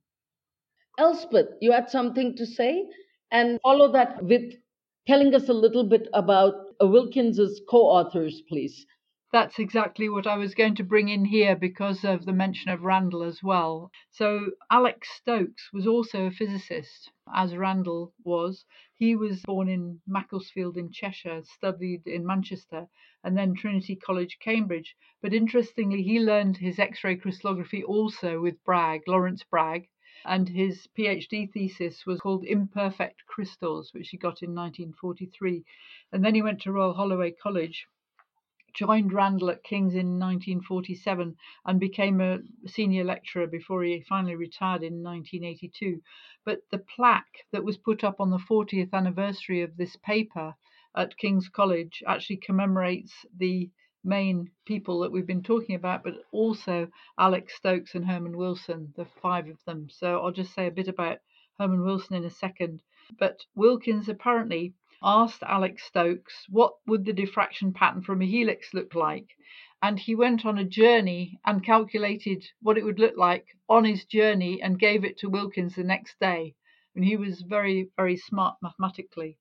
[0.99, 2.87] Elspeth, you had something to say?
[3.31, 4.53] And follow that with
[5.07, 8.85] telling us a little bit about uh, Wilkins's co authors, please.
[9.31, 12.83] That's exactly what I was going to bring in here because of the mention of
[12.83, 13.91] Randall as well.
[14.11, 18.65] So, Alec Stokes was also a physicist, as Randall was.
[18.97, 22.87] He was born in Macclesfield in Cheshire, studied in Manchester,
[23.25, 24.95] and then Trinity College, Cambridge.
[25.21, 29.89] But interestingly, he learned his X ray crystallography also with Bragg, Lawrence Bragg.
[30.23, 35.65] And his PhD thesis was called Imperfect Crystals, which he got in 1943.
[36.13, 37.87] And then he went to Royal Holloway College
[38.75, 41.35] joined Randall at King's in 1947
[41.65, 46.01] and became a senior lecturer before he finally retired in 1982.
[46.43, 50.55] But the plaque that was put up on the 40th anniversary of this paper
[50.95, 53.69] at King's College actually commemorates the
[54.03, 59.05] main people that we've been talking about, but also Alec Stokes and Herbert Wilson, the
[59.21, 59.89] five of them.
[59.89, 61.17] So I'll just say a bit about
[61.57, 62.81] Herbert Wilson in a second.
[63.19, 64.73] But Wilkins apparently
[65.05, 69.29] asked Alec Stokes what would the diffraction pattern from a helix look like
[69.81, 74.03] and he went on a journey and calculated what it would look like on his
[74.05, 76.55] journey and gave it to Wilkins the next day
[76.95, 79.37] and he was very very smart mathematically.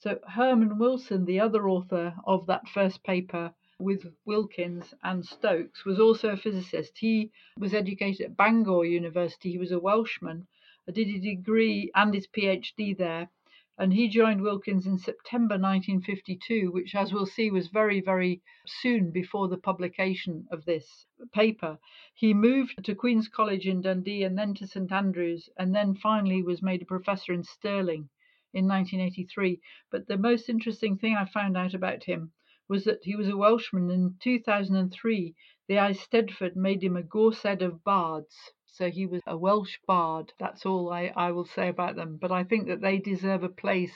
[0.00, 6.00] So Herbert Wilson the other author of that first paper with Wilkins and Stokes was
[6.00, 6.98] also a physicist.
[6.98, 9.52] He was educated at Bangor University.
[9.52, 10.48] He was a Welshman
[10.92, 13.30] did a degree and his PhD there
[13.78, 19.10] and he joined Wilkins in September 1952, which, as we'll see, was very, very soon
[19.10, 21.78] before the publication of this paper.
[22.14, 26.42] He moved to Queen's College in Dundee and then to St Andrews, and then finally
[26.42, 28.10] was made a professor in Stirling
[28.52, 29.60] in 1983.
[29.90, 32.32] But the most interesting thing I found out about him
[32.68, 33.90] was that he was a Welshman.
[33.90, 35.34] In 2003,
[35.68, 38.36] the Eisteddfod made him a Gorsedd of Bards.
[38.72, 40.32] So he was a Welsh bard.
[40.38, 42.16] That's all I, I will say about them.
[42.18, 43.94] But I think that they deserve a place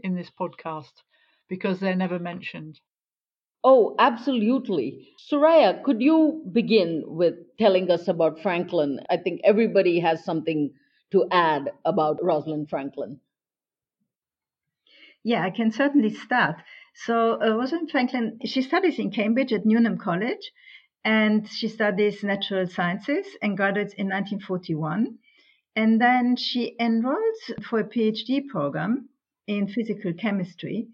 [0.00, 1.02] in this podcast
[1.46, 2.80] because they're never mentioned.
[3.62, 5.14] Oh, absolutely.
[5.30, 9.00] Soraya, could you begin with telling us about Franklin?
[9.10, 10.72] I think everybody has something
[11.10, 13.20] to add about Rosalind Franklin.
[15.22, 16.56] Yeah, I can certainly start.
[16.94, 20.52] So, uh, Rosalind Franklin, she studies in Cambridge at Newnham College,
[21.04, 25.18] and she studies natural sciences and graduates in 1941.
[25.76, 29.08] And then she enrolls for a PhD program
[29.46, 30.88] in physical chemistry,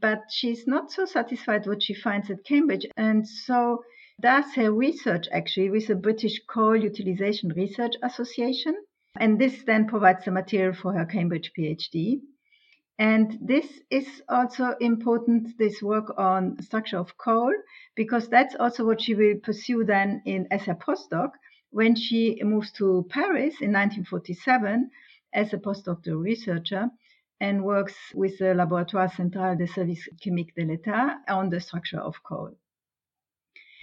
[0.00, 3.84] but she's not so satisfied what she finds at Cambridge, and so
[4.20, 8.74] does her research actually with the British Coal Utilization Research Association.
[9.20, 12.20] And this then provides the material for her Cambridge PhD.
[13.02, 17.52] And this is also important, this work on structure of coal,
[17.96, 21.32] because that's also what she will pursue then in as a postdoc
[21.70, 24.88] when she moves to Paris in 1947
[25.34, 26.90] as a postdoctoral researcher
[27.40, 32.22] and works with the Laboratoire Central des Services Chimiques de l'État on the structure of
[32.22, 32.56] coal.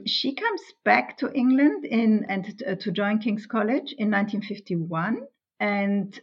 [0.06, 5.28] She comes back to England in, and uh, to join King's College in 1951,
[5.60, 6.18] and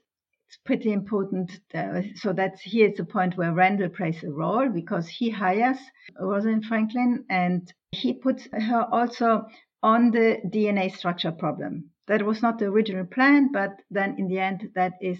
[0.48, 1.50] it's pretty important.
[1.74, 5.78] Uh, so that's here's the point where Randall plays a role because he hires
[6.20, 9.46] Rosalind Franklin and he puts her also
[9.82, 11.90] on the DNA structure problem.
[12.06, 15.18] That was not the original plan, but then in the end, that is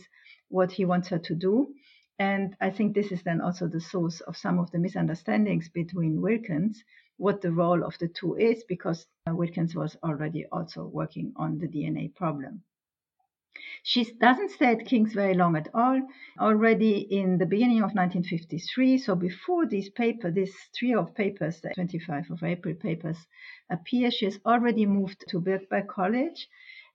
[0.49, 1.74] what he wants her to do.
[2.18, 6.22] And I think this is then also the source of some of the misunderstandings between
[6.22, 6.83] Wilkins,
[7.16, 11.68] what the role of the two is, because Wilkins was already also working on the
[11.68, 12.62] DNA problem.
[13.82, 16.00] She doesn't stay at King's very long at all.
[16.38, 21.70] Already in the beginning of 1953, so before this paper, this trio of papers, the
[21.74, 23.26] 25 of April papers,
[23.70, 26.48] appear, she has already moved to Birkbeck College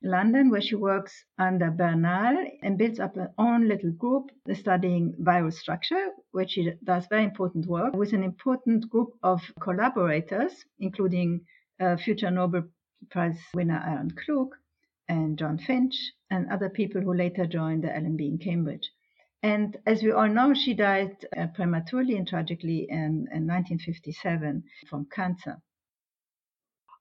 [0.03, 5.53] London, where she works under Bernal and builds up her own little group studying viral
[5.53, 11.45] structure, where she does very important work with an important group of collaborators, including
[11.79, 12.63] uh, future Nobel
[13.09, 14.55] Prize winner Aaron Klug
[15.11, 18.89] and John Finch, and other people who later joined the LMB in Cambridge.
[19.43, 25.07] And as we all know, she died uh, prematurely and tragically in, in 1957 from
[25.13, 25.61] cancer.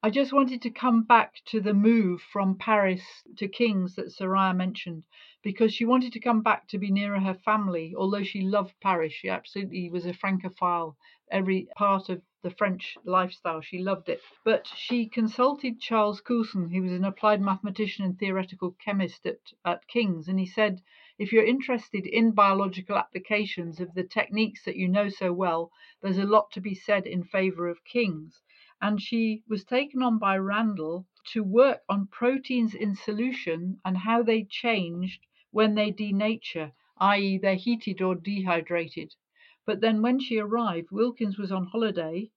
[0.03, 3.03] I just wanted to come back to the move from Paris
[3.37, 5.05] to King's that Soraya mentioned,
[5.45, 7.95] because she wanted to come back to be nearer her family.
[7.97, 10.97] Although she loved Paris, she absolutely was a Francophile.
[11.31, 14.21] Every part of the French lifestyle, she loved it.
[14.45, 19.87] But she consulted Charles Coulson, who was an applied mathematician and theoretical chemist at, at
[19.89, 20.83] King's, and he said,
[21.19, 25.71] if you're interested in biological applications of the techniques that you know so well,
[26.01, 28.41] there's a lot to be said in favor of King's
[28.83, 34.23] and she was taken on by Randall to work on proteins in solution and how
[34.23, 35.21] they changed
[35.51, 39.15] when they denature, i.e., they're heated or dehydrated.
[39.71, 42.33] But then when she arrived, Wilkins was on holiday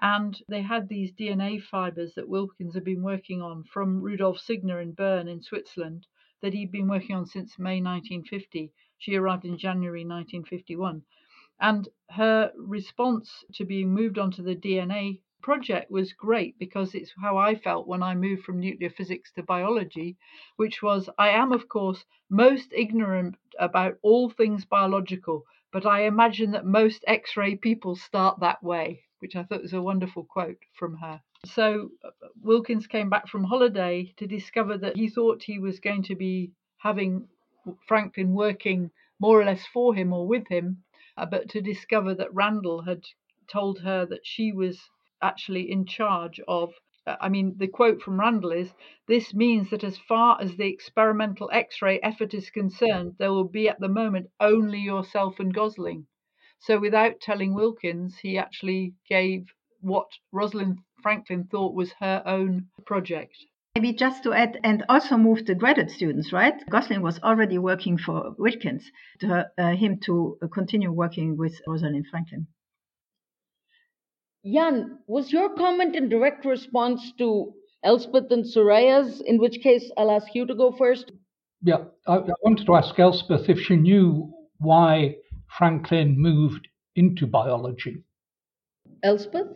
[0.00, 4.80] and they had these DNA fibers that Wilkins had been working on from Rudolf Signer
[4.80, 6.08] in Bern in Switzerland
[6.40, 8.72] that he'd been working on since May 1950.
[8.98, 11.04] She arrived in January 1951.
[11.60, 17.36] And her response to being moved onto the DNA project was great because it's how
[17.36, 20.16] I felt when I moved from nuclear physics to biology,
[20.56, 26.50] which was I am, of course, most ignorant about all things biological, but I imagine
[26.52, 30.58] that most X ray people start that way, which I thought was a wonderful quote
[30.74, 31.20] from her.
[31.46, 32.10] So uh,
[32.42, 36.52] Wilkins came back from holiday to discover that he thought he was going to be
[36.78, 37.26] having
[37.88, 40.82] Franklin working more or less for him or with him,
[41.16, 43.02] uh, but to discover that Randall had
[43.50, 44.78] told her that she was
[45.22, 46.72] actually in charge of
[47.04, 48.72] I mean, the quote from Randall is
[49.08, 53.48] this means that as far as the experimental X ray effort is concerned, there will
[53.48, 56.06] be at the moment only yourself and Gosling.
[56.60, 59.46] So, without telling Wilkins, he actually gave
[59.80, 63.36] what Rosalind Franklin thought was her own project.
[63.74, 66.54] Maybe just to add, and also moved the graduate students, right?
[66.70, 72.46] Gosling was already working for Wilkins, to uh, him to continue working with Rosalind Franklin.
[74.44, 80.10] Jan, was your comment in direct response to Elspeth and Soraya's, in which case I'll
[80.10, 81.12] ask you to go first?
[81.62, 85.16] Yeah, I, I wanted to ask Elspeth if she knew why
[85.58, 86.66] Franklin moved
[86.96, 88.02] into biology.
[89.04, 89.48] Elspeth?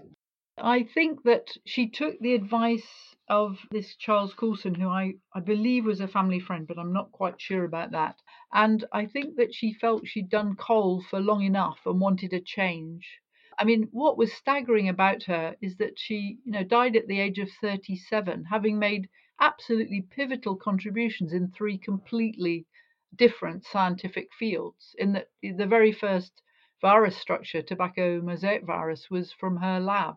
[0.59, 5.84] I think that she took the advice of this Charles Coulson, who I, I believe
[5.84, 8.16] was a family friend, but I'm not quite sure about that.
[8.53, 12.41] And I think that she felt she'd done coal for long enough and wanted a
[12.41, 13.20] change.
[13.59, 17.20] I mean, what was staggering about her is that she, you know, died at the
[17.20, 19.09] age of 37, having made
[19.40, 22.66] absolutely pivotal contributions in three completely
[23.14, 24.94] different scientific fields.
[24.98, 26.42] In that the very first
[26.82, 30.16] virus structure, tobacco mosaic virus, was from her lab.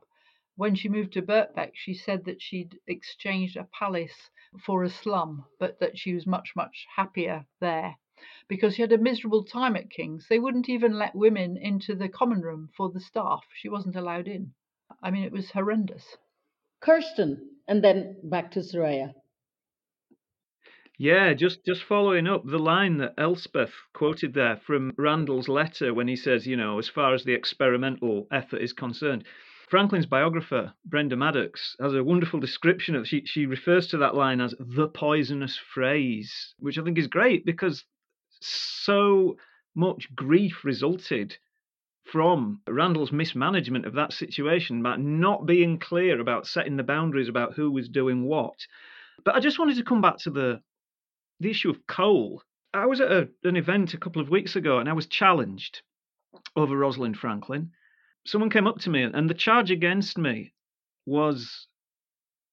[0.57, 4.29] When she moved to Birkbeck, she said that she'd exchanged a palace
[4.65, 7.95] for a slum, but that she was much, much happier there
[8.47, 10.27] because she had a miserable time at King's.
[10.27, 13.43] They wouldn't even let women into the common room for the staff.
[13.53, 14.53] She wasn't allowed in.
[15.01, 16.17] I mean, it was horrendous.
[16.81, 19.13] Kersten, and then back to Soraya.
[20.97, 26.09] Yeah, just just following up the line that Elspeth quoted there from Randall's letter when
[26.09, 29.25] he says, you know, as far as the experimental effort is concerned.
[29.69, 34.41] Franklin's biographer, Brenda Maddox, has a wonderful description of she she refers to that line
[34.41, 37.85] as the poisonous phrase, which I think is great because
[38.41, 39.37] so
[39.75, 41.37] much grief resulted
[42.11, 47.53] from Randall's mismanagement of that situation, about not being clear about setting the boundaries about
[47.53, 48.65] who was doing what.
[49.23, 50.61] But I just wanted to come back to the
[51.39, 52.43] the issue of coal.
[52.73, 55.81] I was at a, an event a couple of weeks ago and I was challenged
[56.55, 57.71] over Rosalind Franklin.
[58.25, 60.53] Someone came up to me and the charge against me
[61.05, 61.67] was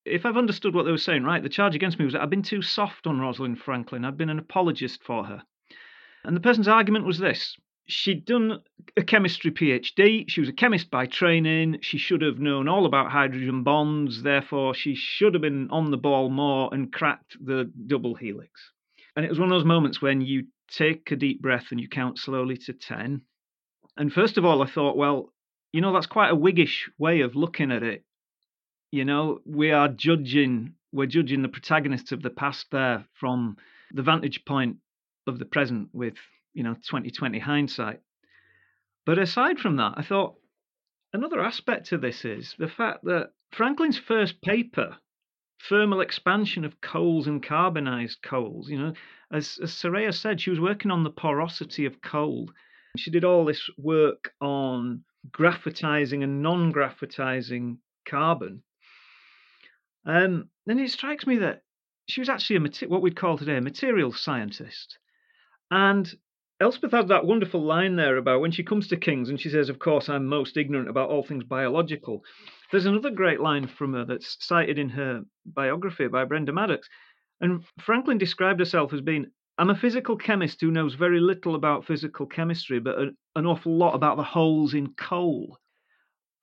[0.05, 2.31] if I've understood what they were saying right, the charge against me was that I've
[2.31, 4.05] been too soft on Rosalind Franklin.
[4.05, 5.43] I've been an apologist for her.
[6.27, 7.57] And the person's argument was this
[7.89, 8.61] she'd done
[8.97, 10.29] a chemistry PhD.
[10.29, 11.79] She was a chemist by training.
[11.83, 14.25] She should have known all about hydrogen bonds.
[14.25, 18.73] Therefore, she should have been on the ball more and cracked the double helix.
[19.15, 21.89] And it was one of those moments when you take a deep breath and you
[21.89, 23.23] count slowly to 10.
[23.97, 25.33] And first of all, I thought, well,
[25.73, 28.05] you know, that's quite a Whiggish way of looking at it.
[28.91, 33.59] You know, we are judging, we're judging the protagonists of the past there from
[33.93, 34.79] the vantage point
[35.27, 36.15] of the present with
[36.55, 38.01] you know 2020 hindsight.
[39.05, 40.37] But aside from that, I thought
[41.13, 44.97] another aspect to this is the fact that Franklin's first paper,
[45.69, 48.93] Thermal Expansion of Coals and Carbonized Coals, you know,
[49.33, 52.51] as, as Soraya said, she was working on the porosity of coal.
[52.97, 58.63] She did all this work on graphitizing and non graphitizing carbon.
[60.05, 61.63] Um, and it strikes me that
[62.09, 64.99] she was actually a what we'd call today a material scientist.
[65.71, 66.13] And
[66.59, 69.69] Elspeth has that wonderful line there about when she comes to Kings and she says,
[69.69, 72.25] Of course, I'm most ignorant about all things biological.
[72.71, 76.89] There's another great line from her that's cited in her biography by Brenda Maddox.
[77.41, 79.27] And Franklin described herself as being,
[79.59, 83.95] I'm a physical chemist who knows very little about physical chemistry, but an awful lot
[83.95, 85.59] about the holes in coal.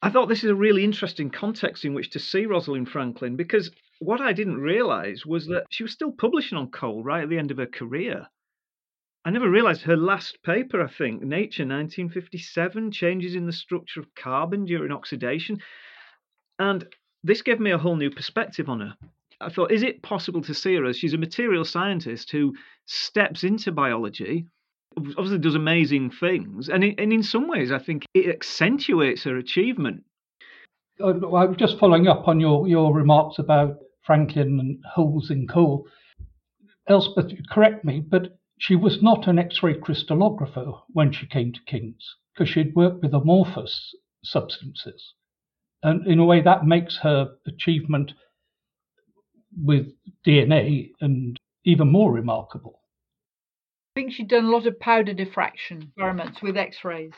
[0.04, 3.72] I thought this is a really interesting context in which to see Rosalind Franklin because
[4.00, 7.38] what I didn't realize was that she was still publishing on coal right at the
[7.38, 8.28] end of her career.
[9.26, 14.14] I never realized her last paper, I think, Nature 1957, Changes in the Structure of
[14.16, 15.60] Carbon During Oxidation.
[16.60, 16.86] And
[17.24, 18.96] this gave me a whole new perspective on her.
[19.40, 22.54] I thought, is it possible to see her as she's a material scientist who
[22.86, 24.46] steps into biology,
[24.98, 29.38] obviously does amazing things, and in, and in some ways, I think it accentuates her
[29.38, 30.04] achievement.
[31.00, 35.48] Uh, I was just following up on your, your remarks about Franklin and holes in
[35.48, 35.88] coal.
[36.88, 42.16] Elspeth, correct me, but she was not an X-ray crystallographer when she came to King's
[42.34, 43.94] because she'd worked with amorphous
[44.24, 45.16] substances.
[45.84, 48.14] And in a way, that makes her achievement
[49.62, 49.88] with
[50.26, 52.80] DNA and even more remarkable.
[53.98, 57.12] I think she'd done a lot of powder diffraction experiments with X-rays.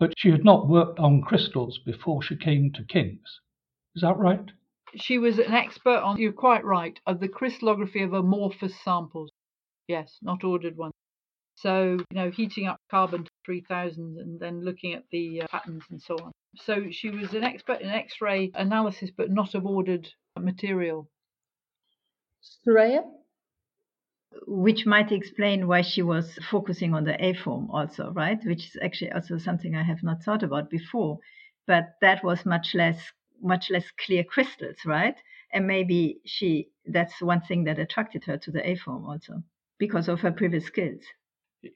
[0.00, 3.40] But she had not worked on crystals before she came to King's.
[3.94, 4.46] Is that right?
[4.96, 9.30] She was an expert on, you're quite right, of the crystallography of amorphous samples.
[9.88, 10.92] Yes, not ordered ones.
[11.56, 15.82] So, you know, heating up carbon to 3000 and then looking at the uh, patterns
[15.90, 16.30] and so on.
[16.56, 20.08] So she was an expert in X ray analysis, but not of ordered
[20.38, 21.10] material.
[22.66, 23.02] Soraya?
[24.46, 28.38] Which might explain why she was focusing on the A form also, right?
[28.44, 31.18] Which is actually also something I have not thought about before.
[31.66, 33.00] But that was much less
[33.40, 35.16] much less clear crystals, right?
[35.52, 39.42] And maybe she that's one thing that attracted her to the A form also
[39.78, 41.02] because of her previous skills.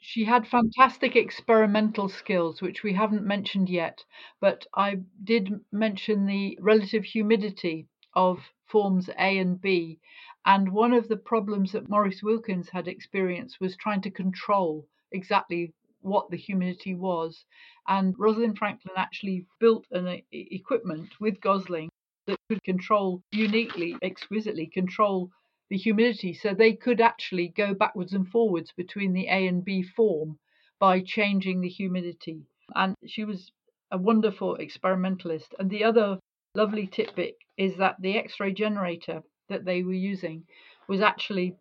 [0.00, 4.04] She had fantastic experimental skills, which we haven't mentioned yet,
[4.40, 9.98] but I did mention the relative humidity of forms A and B.
[10.44, 15.72] And one of the problems that Maurice Wilkins had experienced was trying to control exactly
[16.00, 17.44] what the humidity was.
[17.88, 21.90] And Rosalind Franklin actually built an equipment with Gosling
[22.26, 25.30] that could control uniquely, exquisitely control
[25.72, 26.34] the humidity.
[26.34, 30.38] So they could actually go backwards and forwards between the A and B form
[30.78, 32.42] by changing the humidity.
[32.74, 33.50] And she was
[33.90, 35.54] a wonderful experimentalist.
[35.58, 36.18] And the other
[36.54, 40.44] lovely tidbit is that the X ray generator that they were using
[40.88, 41.56] was actually,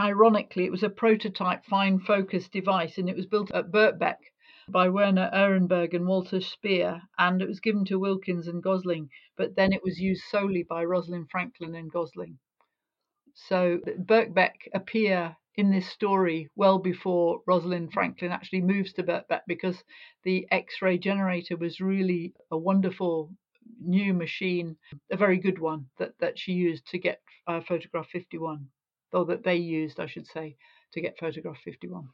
[0.00, 4.18] ironically, it was a prototype fine focus device and it was built at Birkbeck
[4.68, 9.54] by Werner Ehrenberg and Walter Spear, and it was given to Wilkins and Gosling, but
[9.54, 12.40] then it was used solely by Rosalind Franklin and Gosling.
[13.34, 19.82] So Birkbeck appear in this story well before Rosalind Franklin actually moves to Birkbeck because
[20.24, 23.30] the X-ray generator was really a wonderful
[23.80, 24.76] new machine,
[25.10, 28.66] a very good one that, that she used to get uh, photograph 51,
[29.12, 30.56] or that they used, I should say,
[30.92, 32.08] to get photograph 51.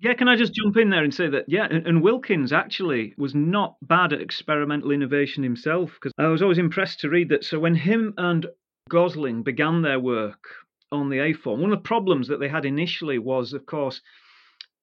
[0.00, 3.34] Yeah, can I just jump in there and say that, yeah, and Wilkins actually was
[3.34, 7.44] not bad at experimental innovation himself, because I was always impressed to read that.
[7.44, 8.46] So when him and
[8.88, 10.44] Gosling began their work
[10.90, 14.00] on the A form, one of the problems that they had initially was, of course,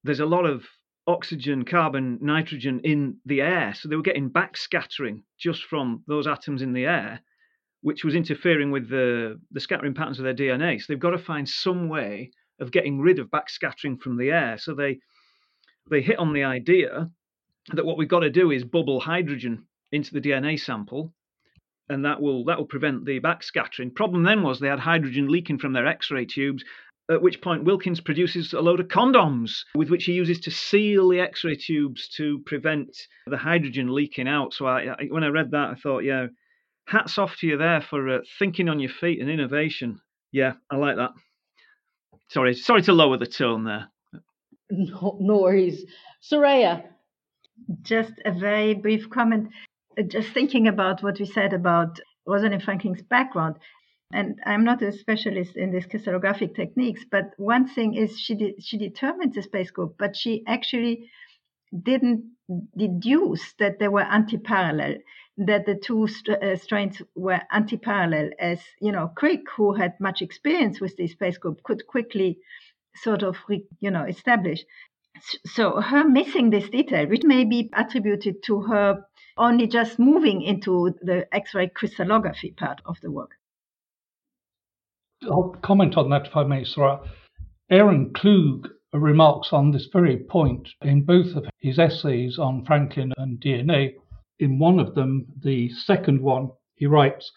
[0.04, 0.66] there's a lot of
[1.08, 3.74] oxygen, carbon, nitrogen in the air.
[3.76, 7.22] So they were getting backscattering just from those atoms in the air,
[7.82, 10.80] which was interfering with the, the scattering patterns of their DNA.
[10.80, 14.58] So they've got to find some way of getting rid of backscattering from the air.
[14.58, 15.00] So they
[15.90, 17.12] they hit on the idea
[17.74, 21.14] that what we've got to do is bubble hydrogen into the DNA sample,
[21.90, 23.94] and that will that will prevent the backscattering.
[23.94, 26.64] Problem then was they had hydrogen leaking from their X-ray tubes,
[27.10, 31.10] at which point Wilkins produces a load of condoms with which he uses to seal
[31.10, 32.96] the X-ray tubes to prevent
[33.28, 34.54] the hydrogen leaking out.
[34.54, 36.28] So I, I, when I read that, I thought, yeah,
[36.88, 40.00] hats off to you there for uh, thinking on your feet and innovation.
[40.32, 41.12] Yeah, I like that.
[42.30, 43.90] Sorry, sorry to lower the tone there.
[44.72, 45.86] No, no worries.
[46.24, 46.86] Soraya.
[47.84, 49.50] Just a very brief comment.
[50.08, 53.58] Just thinking about what we said about Rosalind Franklin's background.
[54.14, 58.56] And I'm not a specialist in these crystallographic techniques, but one thing is she de-
[58.60, 61.10] she determined the space group, but she actually
[61.84, 62.24] didn't
[62.78, 64.98] deduce that they were anti-parallel,
[65.38, 68.30] that the two st- uh, strains were anti-parallel.
[68.40, 72.38] As you know, Crick, who had much experience with the space group, could quickly
[72.96, 73.38] sort of,
[73.80, 74.64] you know, establish.
[75.46, 79.06] So her missing this detail, which may be attributed to her
[79.38, 83.32] only just moving into the X-ray crystallography part of the work.
[85.24, 87.00] I'll comment on that if I may, Sarah.
[87.70, 93.40] Aaron Klug remarks on this very point in both of his essays on Franklin and
[93.40, 93.96] DNA.
[94.40, 97.32] In one of them, the second one, he writes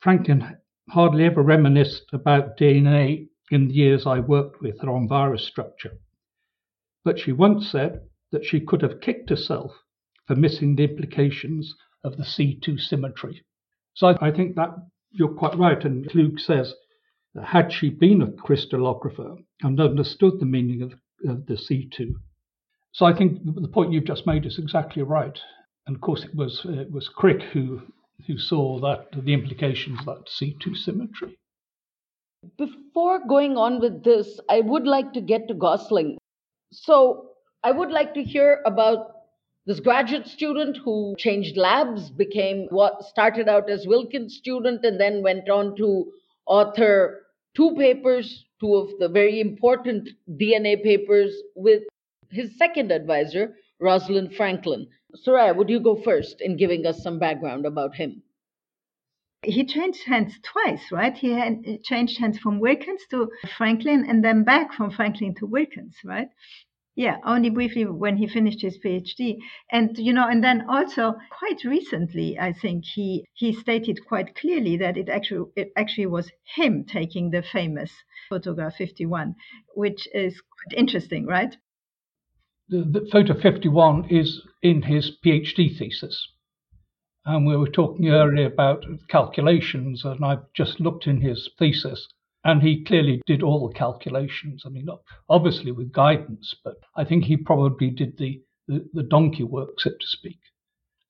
[0.00, 0.56] Franklin
[0.90, 5.98] hardly ever reminisced about DNA in the years I worked with her on virus structure.
[7.04, 8.00] But she once said
[8.32, 9.72] that she could have kicked herself
[10.30, 11.74] for missing the implications
[12.04, 13.42] of the C2 symmetry.
[13.94, 14.70] So I, I think that
[15.10, 15.84] you're quite right.
[15.84, 16.72] And Klug says
[17.44, 20.92] had she been a crystallographer and understood the meaning of,
[21.28, 22.12] of the C2,
[22.92, 25.36] so I think the point you've just made is exactly right.
[25.88, 27.82] And of course, it was it was Crick who
[28.28, 31.36] who saw that the implications of that C2 symmetry.
[32.56, 36.18] Before going on with this, I would like to get to Gosling.
[36.72, 37.30] So
[37.64, 39.19] I would like to hear about
[39.70, 45.22] this graduate student who changed labs, became what started out as Wilkins student, and then
[45.22, 46.10] went on to
[46.44, 47.20] author
[47.54, 51.84] two papers, two of the very important DNA papers with
[52.32, 54.88] his second advisor, Rosalind Franklin.
[55.24, 58.24] Soraya, would you go first in giving us some background about him?
[59.42, 61.16] He changed hands twice, right?
[61.16, 65.94] He had changed hands from Wilkins to Franklin and then back from Franklin to Wilkins,
[66.04, 66.28] right?
[67.00, 69.38] Yeah, only briefly when he finished his PhD.
[69.72, 74.76] And you know, and then also quite recently, I think he he stated quite clearly
[74.76, 77.90] that it actually it actually was him taking the famous
[78.28, 79.34] photograph 51,
[79.74, 81.56] which is quite interesting, right?
[82.68, 86.28] The, the photo 51 is in his PhD thesis.
[87.24, 92.08] And we were talking earlier about calculations, and I've just looked in his thesis,
[92.44, 94.62] and he clearly did all the calculations.
[94.66, 94.86] I mean,
[95.28, 99.90] obviously with guidance, but I think he probably did the, the, the donkey work, so
[99.90, 100.38] to speak.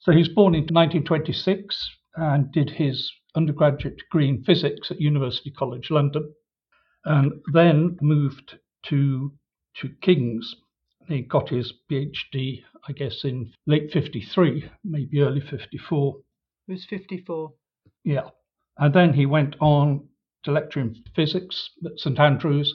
[0.01, 5.51] So he was born in 1926 and did his undergraduate degree in physics at University
[5.51, 6.35] College London,
[7.05, 9.33] and then moved to
[9.76, 10.57] to King's.
[11.07, 16.16] He got his PhD I guess, in late 53, maybe early 54.
[16.68, 17.53] It was 54.
[18.05, 18.31] Yeah.
[18.78, 20.09] And then he went on
[20.45, 22.74] to lecture in physics at St Andrews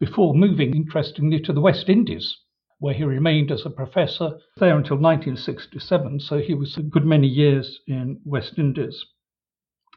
[0.00, 2.36] before moving, interestingly, to the West Indies,
[2.78, 6.20] where he remained as a professor there until 1967.
[6.20, 9.04] So he was a good many years in West Indies.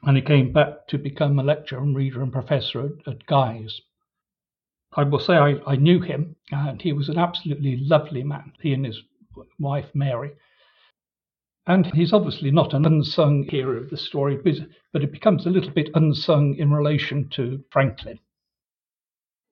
[0.04, 3.82] And he came back to become a lecturer and reader and professor at, at Guy's.
[4.93, 8.54] I will say I, I knew him, and he was an absolutely lovely man.
[8.62, 9.02] He and his
[9.60, 10.32] wife Mary.
[11.68, 14.38] And he's obviously not an unsung hero of the story,
[14.93, 18.20] but it becomes a little bit unsung in relation to Franklin.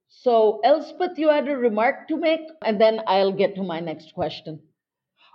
[0.07, 4.13] So, Elspeth, you had a remark to make, and then I'll get to my next
[4.13, 4.61] question.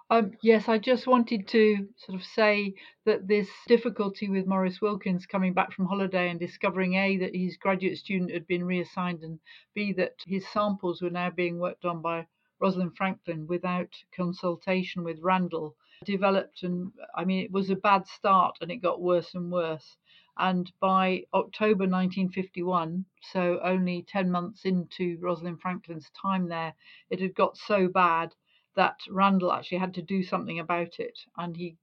[0.08, 2.74] Um, yes, I just wanted to sort of say
[3.04, 7.58] that this difficulty with Maurice Wilkins coming back from holiday and discovering A, that his
[7.58, 9.38] graduate student had been reassigned, and
[9.74, 12.26] B, that his samples were now being worked on by
[12.61, 18.58] Rosalind Franklin without consultation with Randall developed and I mean it was a bad start
[18.61, 19.96] and it got worse and worse.
[20.38, 26.74] And by October 1951 so only 10 months into Rosalind Franklin's time there
[27.11, 28.34] it had got so bad
[28.76, 31.18] that Randall actually had to do something about it.
[31.36, 31.76] And he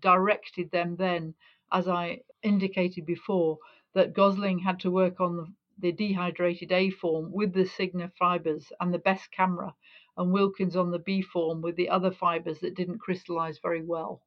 [0.00, 1.34] directed them then
[1.72, 3.58] as I indicated before
[3.94, 5.46] that Gosling had to work on the,
[5.78, 9.74] the dehydrated A form with the Signer fibers and the best camera
[10.16, 14.22] and Wilkins on the B form with the other fibers that didn't crystallize very well.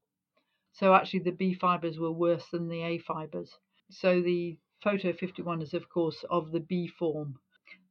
[0.74, 3.52] So actually, the B fibers were worse than the A fibers.
[3.92, 7.40] So the photo 51 is, of course, of the B form.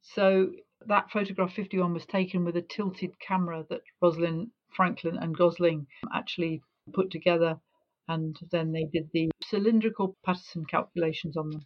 [0.01, 0.51] So
[0.87, 6.61] that photograph 51 was taken with a tilted camera that Rosalind Franklin and Gosling actually
[6.93, 7.59] put together,
[8.07, 11.65] and then they did the cylindrical Patterson calculations on them.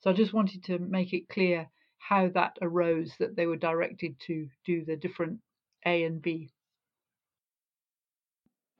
[0.00, 1.68] So I just wanted to make it clear
[1.98, 5.40] how that arose that they were directed to do the different
[5.84, 6.50] A and B.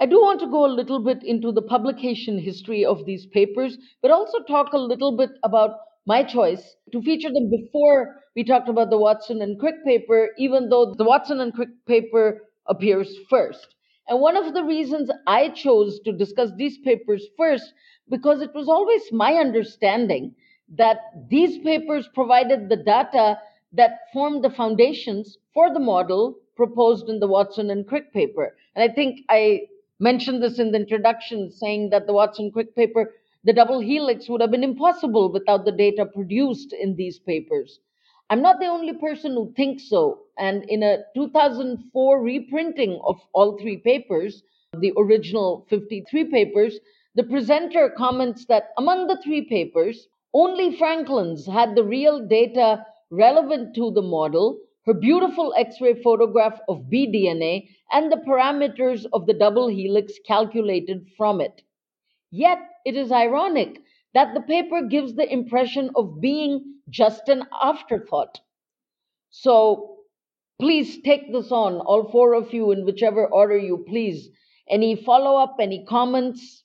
[0.01, 3.77] I do want to go a little bit into the publication history of these papers,
[4.01, 8.69] but also talk a little bit about my choice to feature them before we talked
[8.69, 13.75] about the Watson and Crick paper, even though the Watson and Crick paper appears first.
[14.09, 17.73] And one of the reasons I chose to discuss these papers first,
[18.09, 20.35] because it was always my understanding
[20.71, 20.99] that
[21.29, 23.39] these papers provided the data
[23.73, 28.55] that formed the foundations for the model proposed in the Watson and Crick paper.
[28.75, 29.63] And I think I
[29.99, 34.43] mentioned this in the introduction, saying that the Watson Crick paper, the double helix would
[34.43, 37.81] have been impossible without the data produced in these papers.
[38.29, 40.19] I'm not the only person who thinks so.
[40.39, 44.43] And in a 2004 reprinting of all three papers,
[44.79, 46.79] the original 53 papers,
[47.15, 53.75] the presenter comments that among the three papers, only Franklin's had the real data relevant
[53.77, 59.35] to the model, her beautiful X ray photograph of BDNA, and the parameters of the
[59.35, 61.63] double helix calculated from it.
[62.31, 63.83] Yet, it is ironic
[64.15, 68.41] that the paper gives the impression of being just an afterthought.
[69.31, 69.99] So,
[70.61, 74.29] please take this on, all four of you, in whichever order you please.
[74.69, 76.65] Any follow up, any comments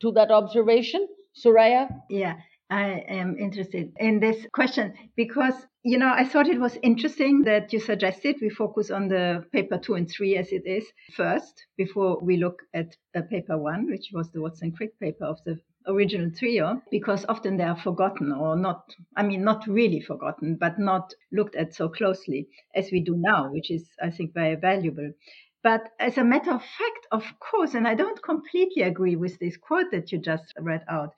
[0.00, 1.06] to that observation?
[1.34, 1.88] Soraya?
[2.08, 2.36] Yeah.
[2.68, 5.54] I am interested in this question because,
[5.86, 9.78] you know, I thought it was interesting that you suggested we focus on the paper
[9.78, 10.84] two and three as it is
[11.14, 15.38] first before we look at uh, paper one, which was the Watson Crick paper of
[15.46, 18.82] the original trio, because often they are forgotten or not,
[19.16, 23.52] I mean, not really forgotten, but not looked at so closely as we do now,
[23.52, 25.12] which is, I think, very valuable.
[25.62, 29.56] But as a matter of fact, of course, and I don't completely agree with this
[29.56, 31.14] quote that you just read out,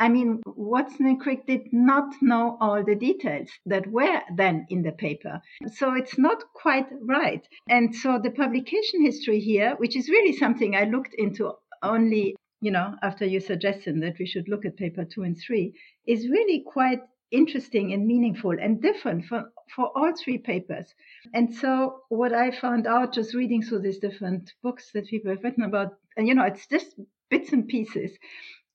[0.00, 4.82] I mean, Watson and Crick did not know all the details that were then in
[4.82, 5.42] the paper.
[5.74, 7.46] So it's not quite right.
[7.68, 12.70] And so the publication history here, which is really something I looked into only, you
[12.70, 15.74] know, after your suggestion that we should look at paper two and three,
[16.06, 20.94] is really quite interesting and meaningful and different for, for all three papers.
[21.34, 25.44] And so what I found out just reading through these different books that people have
[25.44, 26.98] written about, and you know, it's just
[27.28, 28.12] bits and pieces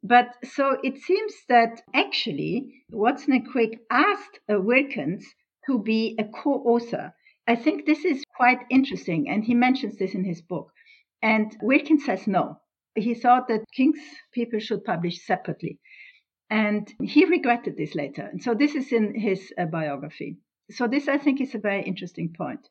[0.07, 5.25] but so it seems that actually Watson and Crick asked uh, Wilkins
[5.67, 7.13] to be a co author.
[7.47, 10.71] I think this is quite interesting, and he mentions this in his book.
[11.21, 12.59] And Wilkins says no.
[12.95, 13.99] He thought that King's
[14.31, 15.79] people should publish separately.
[16.49, 18.29] And he regretted this later.
[18.31, 20.37] And so this is in his uh, biography.
[20.71, 22.67] So, this I think is a very interesting point.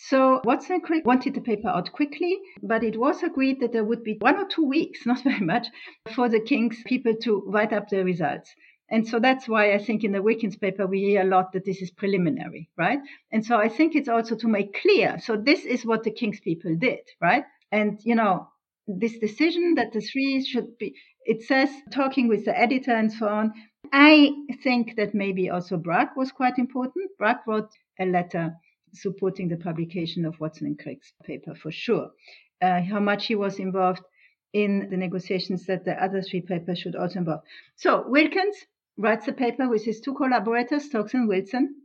[0.00, 4.04] So Watson Crick wanted the paper out quickly, but it was agreed that there would
[4.04, 5.66] be one or two weeks, not very much,
[6.14, 8.54] for the King's people to write up the results.
[8.90, 11.64] And so that's why I think in the Wilkins paper we hear a lot that
[11.64, 13.00] this is preliminary, right?
[13.32, 15.18] And so I think it's also to make clear.
[15.20, 17.44] So this is what the King's people did, right?
[17.70, 18.48] And you know,
[18.86, 20.94] this decision that the three should be
[21.26, 23.52] it says talking with the editor and so on.
[23.92, 24.32] I
[24.62, 27.10] think that maybe also Bragg was quite important.
[27.18, 27.70] Bragg wrote
[28.00, 28.54] a letter
[28.92, 32.10] supporting the publication of Watson and Crick's paper for sure.
[32.60, 34.02] Uh, how much he was involved
[34.52, 37.42] in the negotiations that the other three papers should also involve.
[37.76, 38.56] So Wilkins
[38.96, 41.82] writes a paper with his two collaborators, Stokes and Wilson.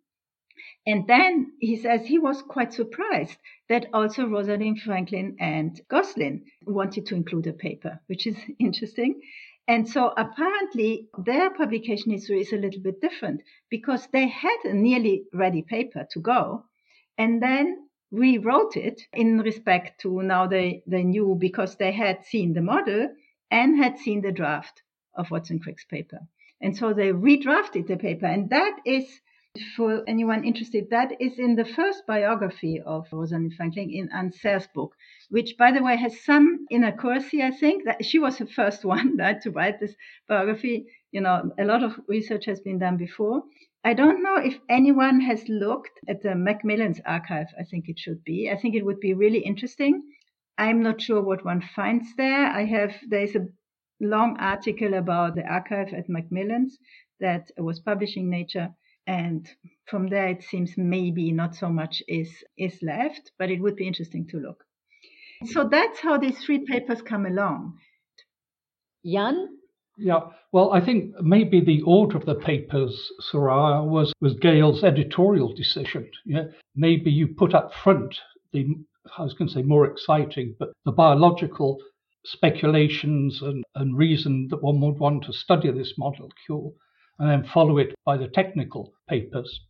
[0.86, 3.38] And then he says he was quite surprised
[3.70, 9.22] that also Rosalind Franklin and Gosling wanted to include a paper, which is interesting.
[9.68, 14.74] And so apparently their publication history is a little bit different because they had a
[14.74, 16.66] nearly ready paper to go
[17.18, 22.54] and then rewrote it in respect to now they, they knew because they had seen
[22.54, 23.10] the model
[23.50, 24.84] and had seen the draft
[25.16, 26.20] of Watson Crick's paper.
[26.62, 28.26] And so they redrafted the paper.
[28.26, 29.06] And that is,
[29.76, 34.68] for anyone interested, that is in the first biography of Rosalind Franklin in Anne Sayre's
[34.74, 34.96] book,
[35.30, 37.86] which, by the way, has some inaccuracy, I think.
[37.86, 39.96] That she was the first one right, to write this
[40.28, 40.86] biography.
[41.12, 43.44] You know, a lot of research has been done before.
[43.86, 47.48] I don't know if anyone has looked at the Macmillan's archive.
[47.60, 48.50] I think it should be.
[48.50, 50.04] I think it would be really interesting.
[50.58, 52.46] I'm not sure what one finds there.
[52.48, 53.48] I have, there's a
[54.00, 56.78] long article about the archive at Macmillan's
[57.20, 58.70] that was publishing Nature.
[59.06, 59.50] And
[59.86, 63.88] from there, it seems maybe not so much is, is left, but it would be
[63.88, 64.64] interesting to look.
[65.46, 67.80] So that's how these three papers come along.
[69.06, 69.58] Jan?
[69.98, 70.22] Yeah,
[70.52, 76.10] well, I think maybe the order of the papers, Soraya, was, was Gale's editorial decision.
[76.26, 78.16] Yeah, maybe you put up front
[78.54, 78.66] the,
[79.18, 81.78] I was going to say more exciting, but the biological
[82.26, 86.76] speculations and, and reason that one would want to study this molecule,
[87.20, 89.62] and then follow it by the technical papers.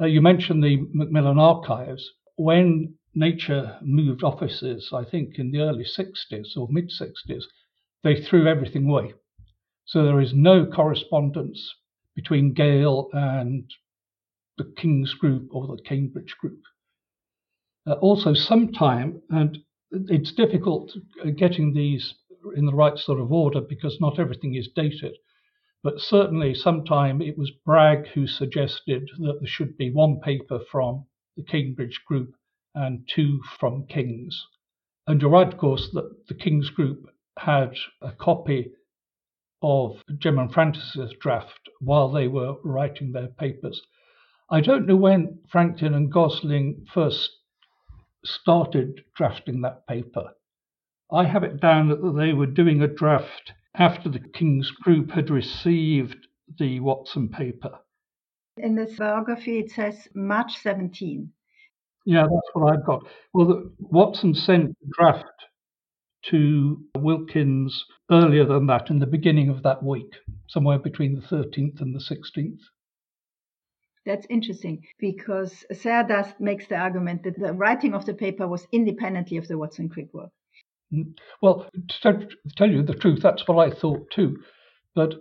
[0.00, 2.10] Uh, you mentioned the Macmillan archives.
[2.36, 7.42] When Nature moved offices, I think in the early 60s or mid 60s,
[8.02, 9.14] they threw everything away.
[9.84, 11.74] So there is no correspondence
[12.14, 13.70] between Gale and
[14.58, 16.60] the King's Group or the Cambridge Group.
[17.86, 19.58] Uh, also, sometime, and
[19.90, 20.92] it's difficult
[21.36, 22.14] getting these
[22.56, 25.16] in the right sort of order because not everything is dated.
[25.82, 31.06] But certainly, sometime it was Bragg who suggested that there should be one paper from
[31.36, 32.34] the Cambridge Group
[32.74, 34.46] and two from King's.
[35.06, 37.06] And you're right, of course, that the King's Group
[37.38, 38.72] had a copy
[39.62, 43.80] of Jim and Francis's draft while they were writing their papers.
[44.50, 47.30] I don't know when Franklin and Gosling first
[48.24, 50.30] started drafting that paper.
[51.10, 55.30] I have it down that they were doing a draft after the King's Group had
[55.30, 56.26] received
[56.58, 57.78] the Watson paper.
[58.58, 61.30] In this biography, it says March 17.
[62.04, 63.06] Yeah, that's what I've got.
[63.32, 65.24] Well, the, Watson sent the draft
[66.30, 70.14] to Wilkins earlier than that, in the beginning of that week,
[70.48, 72.60] somewhere between the 13th and the 16th.
[74.04, 79.36] That's interesting because Sayre makes the argument that the writing of the paper was independently
[79.36, 80.30] of the Watson Crick work.
[80.92, 81.68] Mm, well,
[82.02, 84.38] to tell you the truth, that's what I thought too.
[84.94, 85.14] But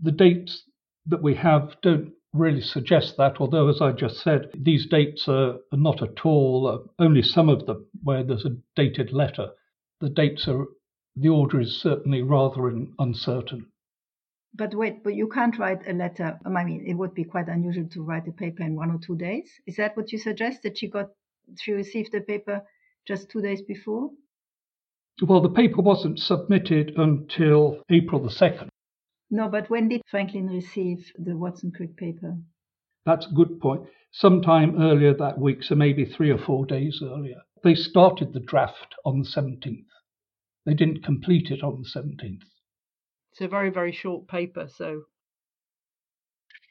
[0.00, 0.64] the dates
[1.06, 5.58] that we have don't really suggest that, although, as I just said, these dates are
[5.72, 9.50] not at all, uh, only some of them where there's a dated letter.
[10.04, 10.66] The dates are,
[11.16, 13.72] the order is certainly rather uncertain.
[14.52, 16.38] But wait, but you can't write a letter.
[16.44, 18.98] Um, I mean, it would be quite unusual to write a paper in one or
[18.98, 19.50] two days.
[19.66, 20.62] Is that what you suggest?
[20.62, 21.08] That she got,
[21.58, 22.60] she received the paper
[23.06, 24.10] just two days before?
[25.22, 28.68] Well, the paper wasn't submitted until April the 2nd.
[29.30, 32.36] No, but when did Franklin receive the Watson Crick paper?
[33.06, 33.84] That's a good point.
[34.12, 37.40] Sometime earlier that week, so maybe three or four days earlier.
[37.62, 39.86] They started the draft on the 17th.
[40.66, 42.42] They didn't complete it on the 17th.
[43.32, 45.02] It's a very, very short paper, so.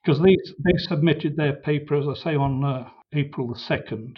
[0.03, 0.35] Because they,
[0.65, 4.15] they submitted their paper, as I say, on uh, April the 2nd.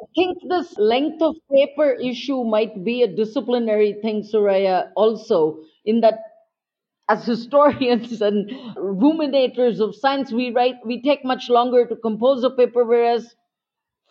[0.00, 6.00] I think this length of paper issue might be a disciplinary thing, Soraya, also, in
[6.00, 6.18] that
[7.08, 12.50] as historians and ruminators of science, we write, we take much longer to compose a
[12.50, 13.34] paper, whereas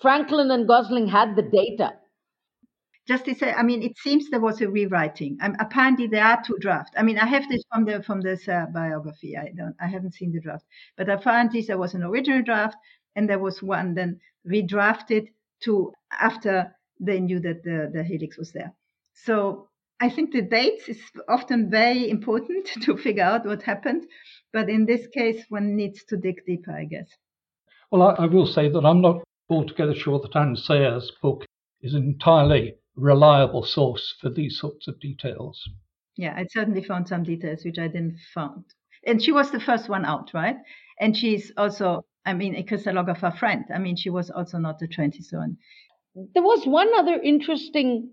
[0.01, 1.93] Franklin and Gosling had the data.
[3.07, 5.37] Just to say, I mean, it seems there was a rewriting.
[5.41, 6.91] Um, apparently, there are two drafts.
[6.97, 9.37] I mean, I have this from the from this uh, biography.
[9.37, 10.65] I don't, I haven't seen the draft,
[10.97, 12.77] but apparently there was an original draft,
[13.15, 15.27] and there was one then redrafted
[15.63, 18.73] to after they knew that the the helix was there.
[19.13, 24.05] So I think the dates is often very important to figure out what happened,
[24.51, 27.07] but in this case, one needs to dig deeper, I guess.
[27.91, 31.45] Well, I, I will say that I'm not altogether sure that Anne Sayre's book
[31.81, 35.61] is entirely reliable source for these sorts of details.
[36.17, 38.63] Yeah, I certainly found some details which I didn't find.
[39.05, 40.55] And she was the first one out, right?
[40.99, 43.65] And she's also, I mean, a crystallographer friend.
[43.73, 45.57] I mean, she was also not a trained historian.
[46.33, 48.11] There was one other interesting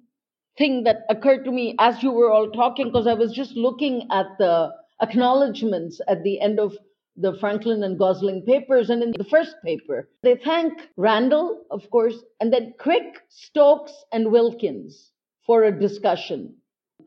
[0.58, 4.08] thing that occurred to me as you were all talking, because I was just looking
[4.10, 4.70] at the
[5.00, 6.76] acknowledgments at the end of
[7.16, 8.90] the Franklin and Gosling papers.
[8.90, 14.32] And in the first paper, they thank Randall, of course, and then Crick, Stokes, and
[14.32, 15.10] Wilkins
[15.46, 16.54] for a discussion.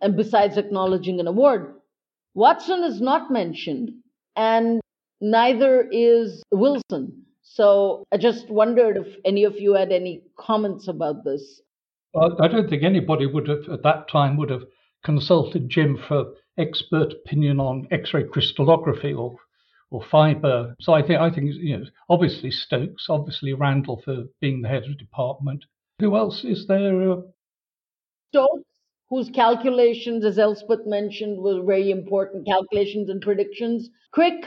[0.01, 1.76] And besides acknowledging an award,
[2.34, 3.91] Watson is not mentioned,
[4.36, 4.82] and
[5.22, 7.26] neither is Wilson.
[7.41, 11.62] So I just wondered if any of you had any comments about this.
[12.14, 14.64] I don't think anybody would have at that time would have
[15.03, 19.38] consulted Jim for expert opinion on X-ray crystallography or
[19.96, 20.76] or fibre.
[20.82, 24.84] So I think I think you know obviously Stokes, obviously Randall for being the head
[24.84, 25.64] of the department.
[26.00, 27.12] Who else is there?
[27.12, 27.22] Uh...
[28.30, 28.64] Stokes,
[29.10, 33.89] whose calculations, as Elspeth mentioned, were very important calculations and predictions.
[34.12, 34.46] Crick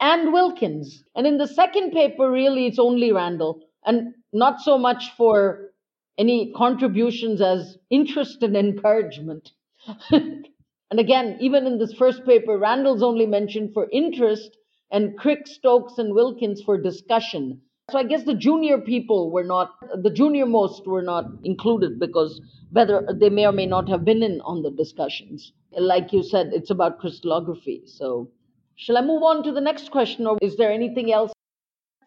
[0.00, 1.04] and Wilkins.
[1.14, 5.72] And in the second paper, really, it's only Randall, and not so much for
[6.16, 9.50] any contributions as interest and encouragement.
[10.10, 10.46] and
[10.90, 14.56] again, even in this first paper, Randall's only mentioned for interest
[14.92, 17.62] and Crick, Stokes, and Wilkins for discussion.
[17.90, 22.40] So I guess the junior people were not, the junior most were not included because
[22.70, 25.52] whether they may or may not have been in on the discussions.
[25.72, 27.82] Like you said, it's about crystallography.
[27.86, 28.30] So
[28.76, 31.32] shall I move on to the next question or is there anything else?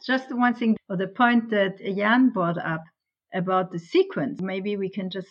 [0.05, 2.83] Just one thing, or the point that Jan brought up
[3.33, 4.39] about the sequence.
[4.41, 5.27] Maybe we can just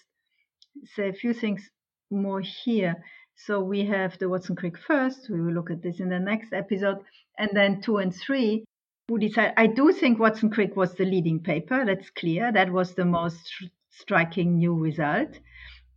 [0.94, 1.70] say a few things
[2.11, 2.96] more here.
[3.36, 5.28] So we have the Watson Crick first.
[5.30, 6.98] We will look at this in the next episode.
[7.39, 8.64] And then two and three,
[9.09, 9.53] who decide.
[9.57, 11.85] I do think Watson Crick was the leading paper.
[11.85, 12.53] That's clear.
[12.53, 13.51] That was the most
[13.91, 15.39] striking new result.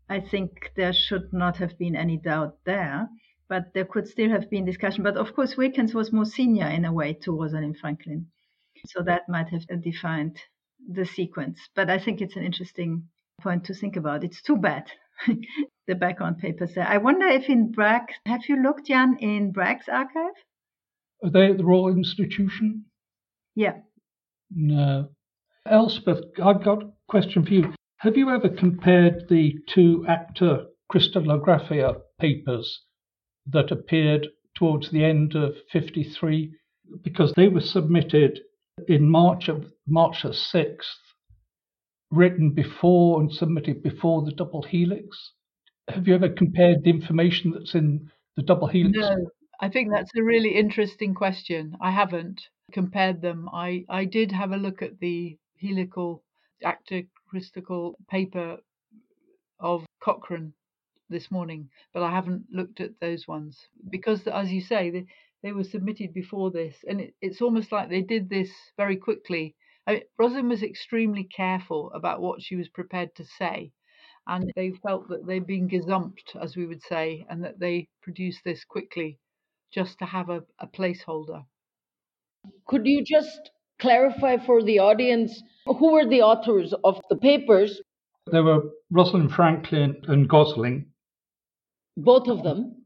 [0.10, 3.10] I think there should not have been any doubt there,
[3.50, 5.04] but there could still have been discussion.
[5.04, 8.28] But of course, Wilkins was more senior in a way to Rosalind Franklin.
[8.86, 10.40] So that might have defined
[10.88, 11.60] the sequence.
[11.76, 13.08] But I think it's an interesting
[13.42, 14.24] point to think about.
[14.24, 14.92] It's too bad
[15.88, 16.88] the background papers there.
[16.88, 20.36] I wonder if in Bragg, have you looked, Jan, in Bragg's archive?
[21.24, 22.86] Are they at the Royal Institution?
[23.56, 23.78] Yeah.
[24.52, 25.10] No.
[25.66, 27.74] Elspeth, I've got a question for you.
[27.98, 32.84] Have you ever compared the two Acta Crystallographica papers
[33.48, 36.54] that appeared towards the end of 53?
[37.04, 38.40] Because they were submitted
[38.88, 40.78] in March of March the 6th,
[42.12, 45.34] written before and submitted before the double helix.
[45.90, 48.98] Have you ever compared the information that's in the double helix?
[48.98, 49.30] No,
[49.60, 51.78] I think that's a really interesting question.
[51.82, 53.50] I haven't compared them.
[53.52, 56.24] I, I did have a look at the helical
[56.64, 58.60] acta crystal paper
[59.60, 60.54] of Cochran
[61.10, 65.06] this morning, but I haven't looked at those ones because, as you say, they,
[65.42, 69.56] they were submitted before this, and it, it's almost like they did this very quickly.
[69.88, 73.72] I mean, Rosalind was extremely careful about what she was prepared to say,
[74.28, 78.44] and they felt that they'd been gazumped, as we would say, and that they produced
[78.44, 79.18] this quickly
[79.74, 81.46] just to have a, a placeholder.
[82.66, 87.82] Could you just clarify for the audience who were the authors of the papers?
[88.32, 88.62] There were
[88.92, 90.88] Rosalind Franklin and Gosling.
[91.96, 92.86] Both of them.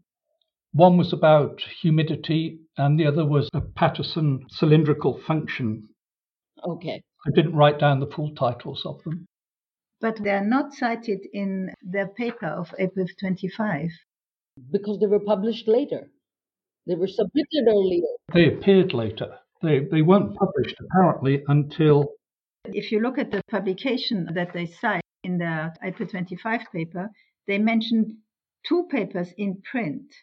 [0.73, 5.89] One was about humidity, and the other was a Patterson cylindrical function.
[6.65, 7.01] Okay.
[7.27, 9.25] I didn't write down the full titles of them.
[9.99, 13.89] But they are not cited in the paper of April 25.
[14.71, 16.09] Because they were published later.
[16.87, 18.07] They were submitted earlier.
[18.33, 19.39] They appeared later.
[19.61, 22.13] They, they weren't published apparently until.
[22.65, 27.09] If you look at the publication that they cite in the April 25 paper,
[27.47, 28.21] they mention
[28.67, 30.13] two papers in print.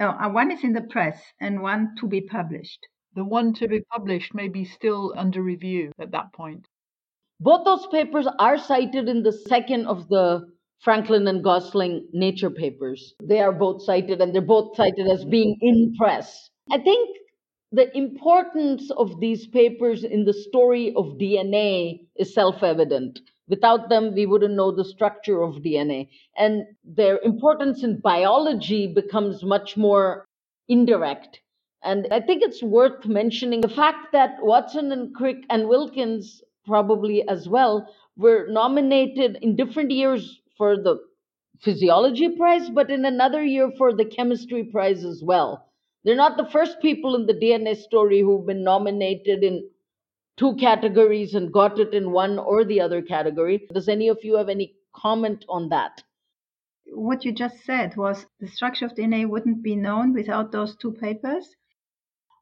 [0.00, 2.86] Oh, one is in the press and one to be published.
[3.14, 6.66] The one to be published may be still under review at that point.
[7.40, 10.46] Both those papers are cited in the second of the
[10.80, 13.14] Franklin and Gosling Nature papers.
[13.22, 16.50] They are both cited and they're both cited as being in press.
[16.70, 17.16] I think
[17.72, 23.20] the importance of these papers in the story of DNA is self evident.
[23.48, 26.08] Without them, we wouldn't know the structure of DNA.
[26.36, 30.26] And their importance in biology becomes much more
[30.68, 31.40] indirect.
[31.82, 37.26] And I think it's worth mentioning the fact that Watson and Crick and Wilkins, probably
[37.28, 40.98] as well, were nominated in different years for the
[41.60, 45.64] physiology prize, but in another year for the chemistry prize as well.
[46.04, 49.68] They're not the first people in the DNA story who've been nominated in
[50.36, 53.66] two categories and got it in one or the other category.
[53.72, 56.02] Does any of you have any comment on that?
[56.86, 60.92] What you just said was the structure of DNA wouldn't be known without those two
[60.92, 61.56] papers.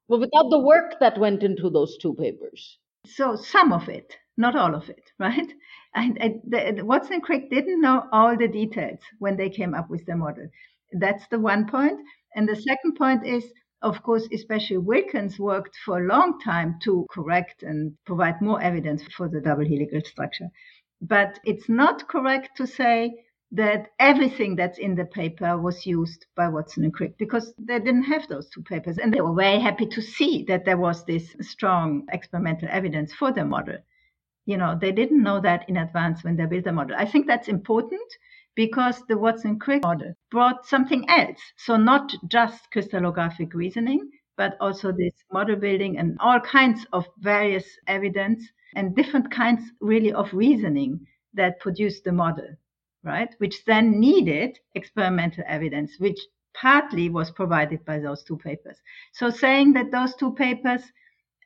[0.09, 2.79] Well, without the work that went into those two papers.
[3.07, 5.53] So some of it, not all of it, right?
[5.95, 9.89] And, and the, Watson and Crick didn't know all the details when they came up
[9.89, 10.49] with the model.
[10.93, 12.01] That's the one point.
[12.35, 13.45] And the second point is,
[13.83, 19.03] of course, especially Wilkins worked for a long time to correct and provide more evidence
[19.17, 20.49] for the double helical structure.
[21.01, 26.49] But it's not correct to say that everything that's in the paper was used by
[26.49, 28.99] Watson and Crick because they didn't have those two papers.
[28.99, 33.33] And they were very happy to see that there was this strong experimental evidence for
[33.33, 33.79] the model.
[34.47, 36.97] You know, they didn't know that in advance when they built the model.
[36.97, 38.09] I think that's important
[38.55, 41.41] because the Watson Crick model brought something else.
[41.57, 47.67] So, not just crystallographic reasoning, but also this model building and all kinds of various
[47.87, 48.45] evidence
[48.75, 52.49] and different kinds, really, of reasoning that produced the model,
[53.03, 53.35] right?
[53.39, 56.19] Which then needed experimental evidence, which
[56.55, 58.81] partly was provided by those two papers.
[59.13, 60.83] So, saying that those two papers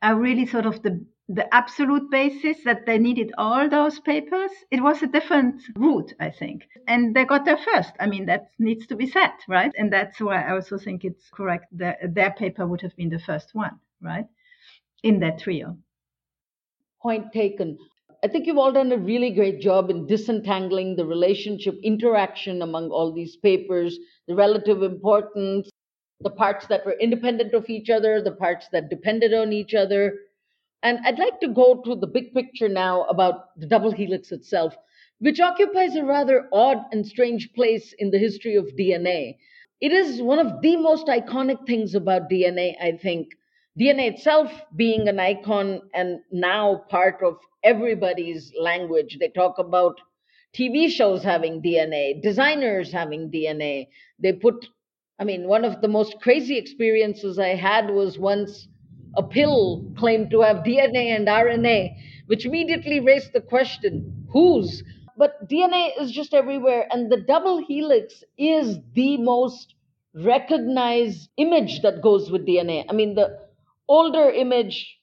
[0.03, 4.83] are really sort of the the absolute basis that they needed all those papers, it
[4.83, 6.69] was a different route, I think.
[6.89, 7.93] And they got there first.
[8.01, 9.73] I mean, that needs to be said, right?
[9.79, 13.21] And that's why I also think it's correct that their paper would have been the
[13.21, 13.79] first one.
[14.03, 14.27] right?
[15.03, 15.79] In that trio.
[17.03, 17.79] Point taken.
[18.25, 22.91] I think you've all done a really great job in disentangling the relationship interaction among
[22.91, 25.71] all these papers, the relative importance,
[26.21, 30.19] the parts that were independent of each other, the parts that depended on each other.
[30.83, 34.77] And I'd like to go to the big picture now about the double helix itself,
[35.19, 39.37] which occupies a rather odd and strange place in the history of DNA.
[39.81, 43.29] It is one of the most iconic things about DNA, I think.
[43.79, 49.19] DNA itself being an icon and now part of everybody's language.
[49.19, 50.01] They talk about
[50.55, 53.89] TV shows having DNA, designers having DNA.
[54.19, 54.67] They put,
[55.19, 58.69] I mean, one of the most crazy experiences I had was once
[59.17, 61.91] a pill claimed to have DNA and RNA,
[62.27, 64.83] which immediately raised the question whose?
[65.17, 69.75] But DNA is just everywhere, and the double helix is the most
[70.15, 72.85] recognized image that goes with DNA.
[72.89, 73.39] I mean, the
[73.89, 74.99] older image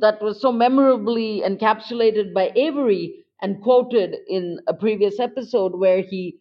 [0.00, 6.38] that was so memorably encapsulated by Avery and quoted in a previous episode, where he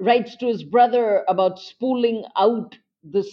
[0.00, 3.28] writes to his brother about spooling out this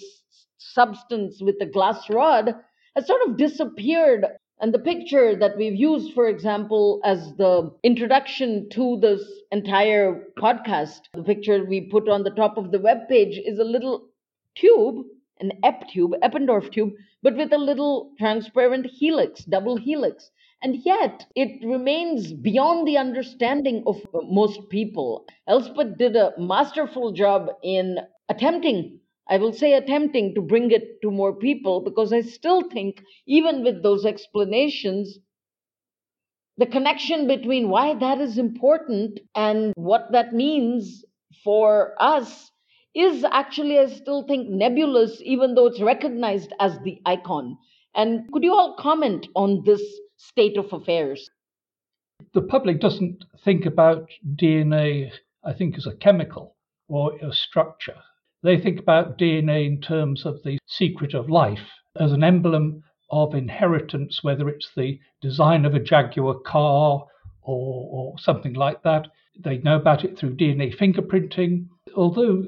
[0.57, 2.55] substance with a glass rod,
[2.96, 4.26] has sort of disappeared.
[4.62, 9.22] And the picture that we've used, for example, as the introduction to this
[9.52, 13.64] entire podcast, the picture we put on the top of the web page is a
[13.66, 14.08] little
[14.56, 15.06] tube
[15.39, 20.32] an EP tube, Eppendorf tube, but with a little transparent helix, double helix.
[20.62, 25.26] And yet, it remains beyond the understanding of most people.
[25.48, 31.09] Elspeth did a masterful job in attempting, I will say attempting to bring it to
[31.09, 35.17] more people, because I still think, even with those explanations,
[36.57, 41.03] the connection between why that is important and what that means
[41.43, 42.51] for us
[42.93, 47.57] is actually, I still think, nebulous, even though it's recognized as the icon.
[47.93, 49.82] And could you all comment on this
[50.17, 51.30] state of affairs?
[52.34, 55.11] The public doesn't think about DNA,
[55.43, 56.55] I think, as a chemical
[56.88, 57.97] or a structure.
[58.46, 61.68] They think about DNA in terms of the secret of life,
[62.00, 67.08] as an emblem of inheritance, whether it's the design of a Jaguar car
[67.41, 69.08] or, or something like that.
[69.36, 71.70] They know about it through DNA fingerprinting.
[71.96, 72.46] Although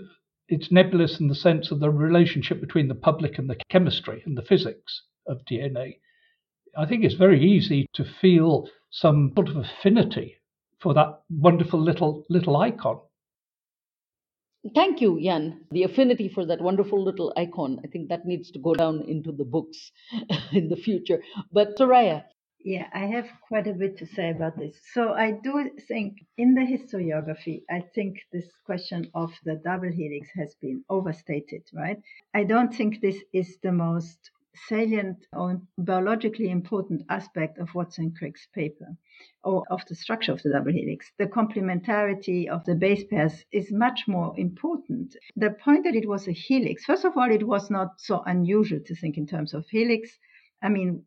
[0.47, 4.37] it's nebulous in the sense of the relationship between the public and the chemistry and
[4.37, 5.97] the physics of DNA.
[6.77, 10.35] I think it's very easy to feel some sort of affinity
[10.79, 12.99] for that wonderful little little icon.
[14.75, 15.65] Thank you, Jan.
[15.71, 17.79] The affinity for that wonderful little icon.
[17.83, 19.91] I think that needs to go down into the books
[20.51, 21.21] in the future.
[21.51, 22.23] But Soraya,
[22.59, 24.75] yeah, I have quite a bit to say about this.
[24.93, 30.29] So I do think in the historiography, I think this question of the double helix
[30.35, 31.97] has been overstated, right?
[32.33, 34.31] I don't think this is the most
[34.67, 38.97] salient or biologically important aspect of Watson Crick's paper
[39.43, 41.11] or of the structure of the double helix.
[41.17, 45.15] The complementarity of the base pairs is much more important.
[45.35, 48.79] The point that it was a helix, first of all, it was not so unusual
[48.85, 50.17] to think in terms of helix.
[50.61, 51.05] I mean,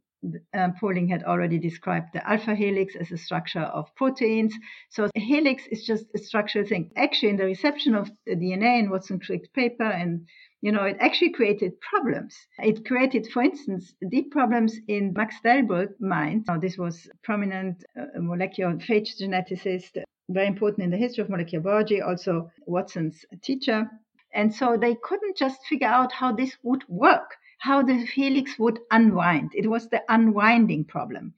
[0.55, 4.55] um, Pauling had already described the alpha helix as a structure of proteins.
[4.91, 6.91] So a helix is just a structural thing.
[6.97, 10.27] Actually, in the reception of the DNA in Watson Crick's paper, and
[10.63, 12.37] you know, it actually created problems.
[12.59, 16.45] It created, for instance, deep problems in Max Delbrück mind.
[16.49, 21.63] Now, this was prominent uh, molecular phage geneticist, very important in the history of molecular
[21.63, 23.89] biology, also Watson's teacher.
[24.33, 28.81] And so they couldn't just figure out how this would work how the helix would
[28.91, 29.53] unwind.
[29.55, 31.35] It was the unwinding problem.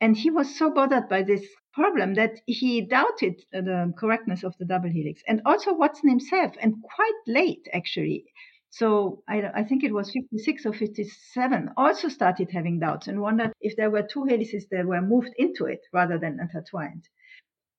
[0.00, 4.66] And he was so bothered by this problem that he doubted the correctness of the
[4.66, 8.26] double helix and also Watson himself, and quite late actually.
[8.72, 13.52] So I, I, think it was 56 or 57 also started having doubts and wondered
[13.60, 17.06] if there were two helices that were moved into it rather than intertwined.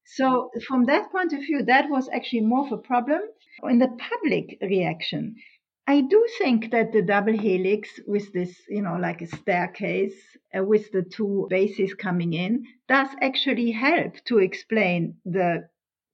[0.06, 3.22] So from that point of view, that was actually more of a problem.
[3.64, 5.36] In the public reaction,
[5.88, 10.16] I do think that the double helix with this, you know, like a staircase
[10.56, 15.68] uh, with the two bases coming in does actually help to explain the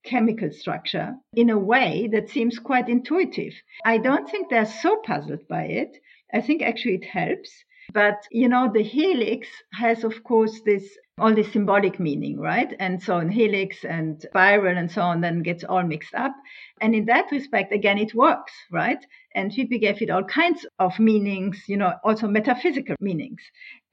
[0.04, 3.54] chemical structure in a way that seems quite intuitive.
[3.86, 5.98] I don't think they're so puzzled by it.
[6.34, 7.52] I think actually it helps.
[7.92, 12.74] But, you know, the helix has, of course, this all this symbolic meaning, right?
[12.80, 16.34] And so in helix and spiral and so on then gets all mixed up.
[16.82, 19.04] And in that respect, again, it works, right?
[19.36, 23.42] And Fipi gave it all kinds of meanings, you know, also metaphysical meanings.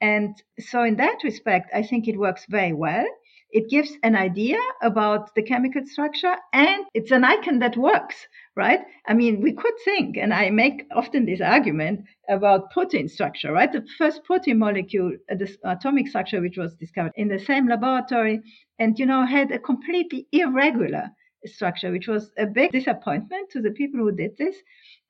[0.00, 3.06] And so in that respect, I think it works very well.
[3.51, 8.81] It gives an idea about the chemical structure and it's an icon that works, right?
[9.06, 13.73] I mean, we could think, and I make often this argument about protein structure, right?
[13.73, 18.43] The first protein molecule, uh, the atomic structure, which was discovered in the same laboratory
[18.78, 21.10] and, you know, had a completely irregular
[21.44, 24.56] structure, which was a big disappointment to the people who did this.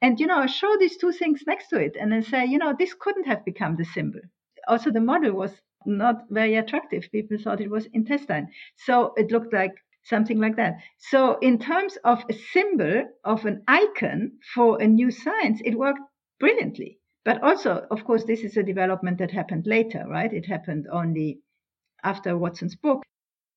[0.02, 2.74] And, you know, show these two things next to it and then say, you know,
[2.78, 4.20] this couldn't have become the symbol.
[4.68, 5.52] Also, the model was
[5.86, 7.08] not very attractive.
[7.12, 8.48] People thought it was intestine.
[8.76, 9.74] So it looked like
[10.06, 10.78] something like that.
[10.98, 16.00] So, in terms of a symbol, of an icon for a new science, it worked
[16.38, 16.98] brilliantly.
[17.24, 20.32] But also, of course, this is a development that happened later, right?
[20.32, 21.40] It happened only
[22.04, 23.02] after Watson's book.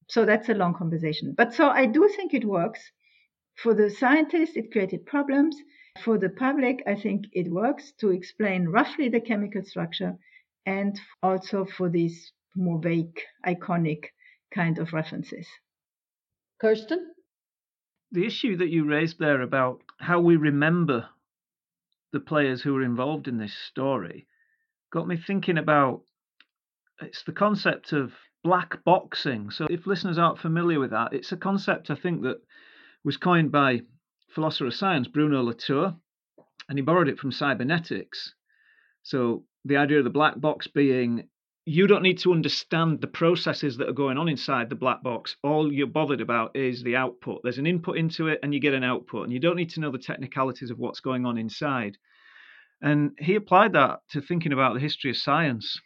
[0.08, 1.36] So that's a long conversation.
[1.38, 2.92] But so I do think it works.
[3.56, 5.56] For the scientists, it created problems.
[6.04, 10.18] For the public, I think it works to explain roughly the chemical structure
[10.65, 14.06] and also for these more vague, iconic
[14.53, 15.48] kind of references.
[16.60, 17.14] Kersten?
[18.11, 21.10] The issue that you raised there about how we remember
[22.11, 24.27] the players who were involved in this story
[24.91, 26.02] got me thinking about
[27.02, 28.11] it's the concept of
[28.44, 29.52] black boxing.
[29.52, 32.41] So, if listeners aren't familiar with that, it's a concept I think that
[33.03, 33.81] was coined by
[34.34, 35.95] philosopher of science Bruno Latour,
[36.68, 38.34] and he borrowed it from cybernetics.
[39.03, 41.27] So, the idea of the black box being
[41.65, 45.36] you don't need to understand the processes that are going on inside the black box.
[45.44, 47.41] All you're bothered about is the output.
[47.44, 49.80] There's an input into it and you get an output, and you don't need to
[49.80, 51.98] know the technicalities of what's going on inside.
[52.81, 55.80] And he applied that to thinking about the history of science.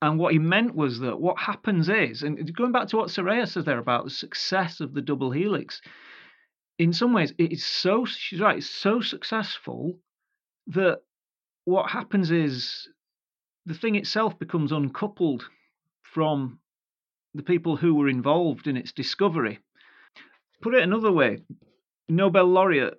[0.00, 3.48] And what he meant was that what happens is, and going back to what Soraya
[3.48, 5.80] says there about the success of the double helix,
[6.78, 9.98] in some ways, it's so, she's right, it's so successful
[10.68, 11.00] that
[11.64, 12.88] what happens is
[13.68, 15.44] the thing itself becomes uncoupled
[16.02, 16.58] from
[17.34, 19.58] the people who were involved in its discovery.
[20.62, 21.38] Put it another way,
[22.08, 22.94] Nobel laureate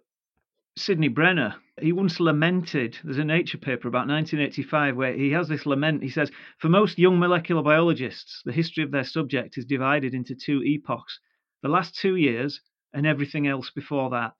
[0.78, 5.66] Sidney Brenner, he once lamented, there's a Nature paper about 1985 where he has this
[5.66, 6.04] lament.
[6.04, 10.36] He says, For most young molecular biologists, the history of their subject is divided into
[10.36, 11.20] two epochs
[11.64, 12.62] the last two years
[12.94, 14.36] and everything else before that.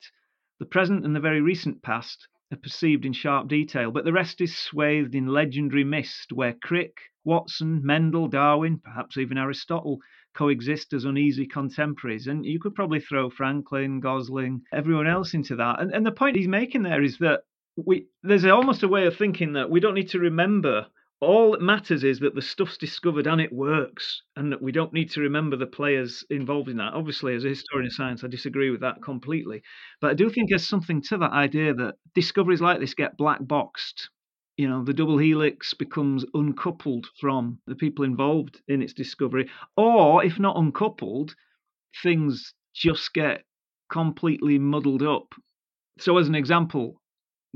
[0.60, 4.40] The present and the very recent past are perceived in sharp detail, but the rest
[4.40, 9.98] is swathed in legendary mist where Crick, Watson, Mendel, Darwin, perhaps even Aristotle,
[10.34, 12.26] coexist as uneasy contemporaries.
[12.26, 15.80] And you could probably throw Franklin, Gosling, everyone else into that.
[15.80, 17.40] And, and the point he's making there is that
[17.76, 20.86] we there's almost a way of thinking that we don't need to remember
[21.20, 24.92] all that matters is that the stuff's discovered and it works, and that we don't
[24.92, 26.94] need to remember the players involved in that.
[26.94, 29.62] Obviously, as a historian of science, I disagree with that completely.
[30.00, 33.40] But I do think there's something to that idea that discoveries like this get black
[33.46, 34.10] boxed.
[34.56, 40.24] You know, the double helix becomes uncoupled from the people involved in its discovery, or
[40.24, 41.34] if not uncoupled,
[42.02, 43.44] things just get
[43.90, 45.34] completely muddled up.
[45.98, 46.99] So, as an example,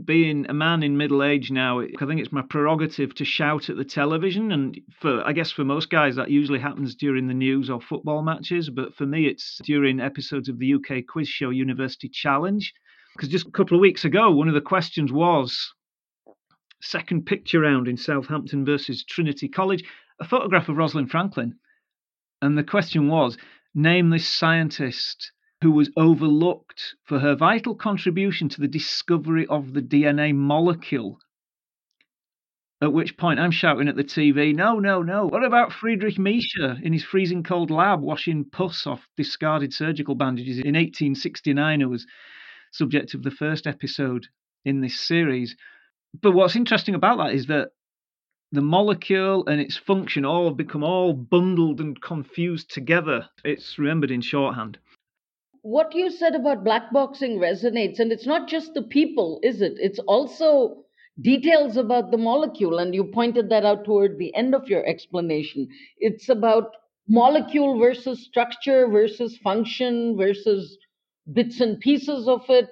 [0.03, 3.77] being a man in middle age now, I think it's my prerogative to shout at
[3.77, 4.51] the television.
[4.51, 8.23] And for, I guess for most guys, that usually happens during the news or football
[8.23, 8.71] matches.
[8.71, 12.73] But for me, it's during episodes of the UK quiz show University Challenge.
[13.15, 15.73] Because just a couple of weeks ago, one of the questions was
[16.83, 19.85] second picture round in Southampton versus Trinity College,
[20.21, 21.55] a photograph of Rosalind Franklin.
[22.43, 23.39] And the question was
[23.75, 25.31] name this scientist
[25.65, 31.19] who was overlooked for her vital contribution to the discovery of the DNA molecule.
[32.83, 35.25] At which point I'm shouting at the TV, no, no, no.
[35.25, 40.59] What about Friedrich Miescher in his freezing cold lab washing pus off discarded surgical bandages
[40.59, 42.07] in 1869, who was
[42.71, 44.27] subject of the first episode
[44.67, 45.57] in this series?
[46.21, 47.71] But what's interesting about that is that
[48.53, 53.31] the molecule and its function all become all bundled and confused together.
[53.47, 54.79] It's remembered in shorthand
[55.65, 59.75] what you said about black boxing resonates and it's not just the people is it?
[59.79, 60.85] It's also
[61.21, 65.69] details about the molecule and you pointed that out toward the end of your explanation.
[65.99, 66.73] It's about
[67.09, 70.79] molecule versus structure versus function versus
[71.33, 72.71] bits and pieces of it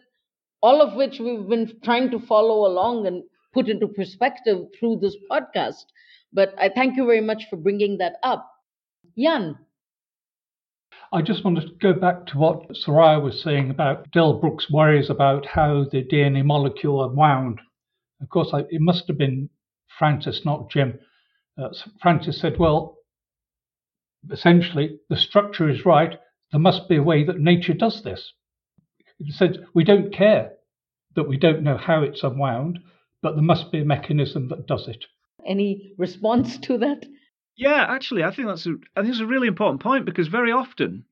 [0.62, 3.24] all of which we've been trying to follow along and
[3.55, 5.85] put into perspective through this podcast.
[6.32, 8.48] But i thank you very much for bringing that up.
[9.19, 9.59] Jan
[11.15, 15.45] I just wanted to go back to what Soraya was saying about Delbrück's worries about
[15.45, 17.61] how the DNA molecule unwound.
[18.23, 19.51] Of course, I, it must have been
[19.99, 20.99] Francis, not Jim.
[21.59, 21.69] Uh,
[22.01, 22.97] Francis said, well,
[24.31, 26.19] essentially, the structure is right.
[26.51, 28.33] There must be a way that nature does this.
[29.19, 30.53] He said, we don't care
[31.15, 32.79] that we don't know how it's unwound,
[33.21, 35.05] but there must be a mechanism that does it.
[35.47, 37.05] Any response to that?
[37.57, 40.53] Yeah, actually, I think that's a, I think it's a really important point because very
[40.53, 41.05] often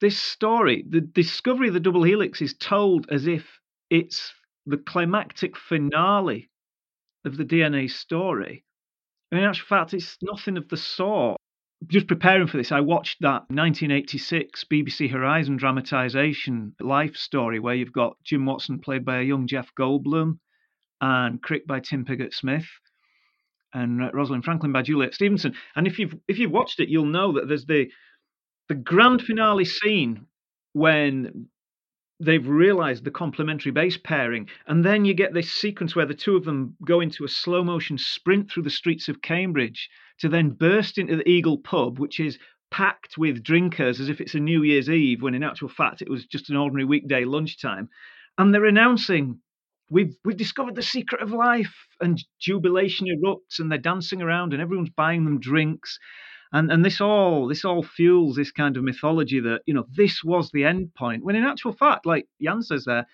[0.00, 3.60] this story, the discovery of the double helix, is told as if
[3.90, 4.32] it's
[4.66, 6.50] the climactic finale
[7.24, 8.64] of the DNA story.
[9.32, 11.38] In actual fact, it's nothing of the sort.
[11.88, 17.92] Just preparing for this, I watched that 1986 BBC Horizon dramatization life story where you've
[17.92, 20.38] got Jim Watson played by a young Jeff Goldblum
[21.00, 22.66] and Crick by Tim Pigott Smith
[23.74, 25.54] and uh, Rosalind Franklin by Juliet Stevenson.
[25.76, 27.90] And if you've if you've watched it, you'll know that there's the
[28.68, 30.26] the grand finale scene
[30.72, 31.48] when
[32.20, 36.36] they've realized the complementary base pairing and then you get this sequence where the two
[36.36, 40.50] of them go into a slow motion sprint through the streets of cambridge to then
[40.50, 42.38] burst into the eagle pub which is
[42.70, 46.08] packed with drinkers as if it's a new year's eve when in actual fact it
[46.08, 47.88] was just an ordinary weekday lunchtime
[48.38, 49.38] and they're announcing
[49.90, 54.62] we've we've discovered the secret of life and jubilation erupts and they're dancing around and
[54.62, 55.98] everyone's buying them drinks.
[56.52, 60.22] And and this all this all fuels this kind of mythology that you know this
[60.22, 63.06] was the end point when in actual fact like jan says there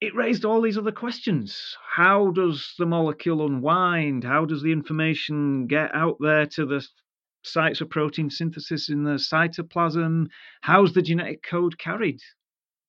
[0.00, 1.76] it raised all these other questions.
[1.90, 4.22] How does the molecule unwind?
[4.22, 6.86] How does the information get out there to the
[7.42, 10.28] sites of protein synthesis in the cytoplasm?
[10.60, 12.20] How's the genetic code carried?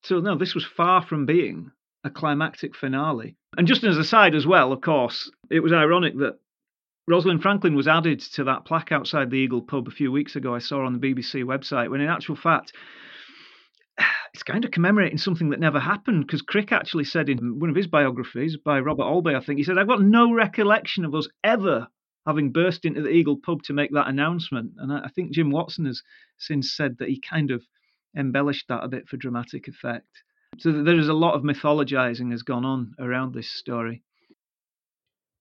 [0.04, 1.72] So no this was far from being
[2.04, 6.18] a climactic finale and just as a side as well of course it was ironic
[6.18, 6.40] that
[7.10, 10.54] Rosalind Franklin was added to that plaque outside the Eagle pub a few weeks ago,
[10.54, 12.72] I saw on the BBC website, when in actual fact,
[14.34, 17.76] it's kind of commemorating something that never happened because Crick actually said in one of
[17.76, 21.28] his biographies by Robert Olby, I think, he said, I've got no recollection of us
[21.44, 21.88] ever
[22.28, 24.74] having burst into the Eagle pub to make that announcement.
[24.78, 26.04] And I think Jim Watson has
[26.38, 27.64] since said that he kind of
[28.16, 30.22] embellished that a bit for dramatic effect.
[30.58, 34.04] So there is a lot of mythologizing has gone on around this story.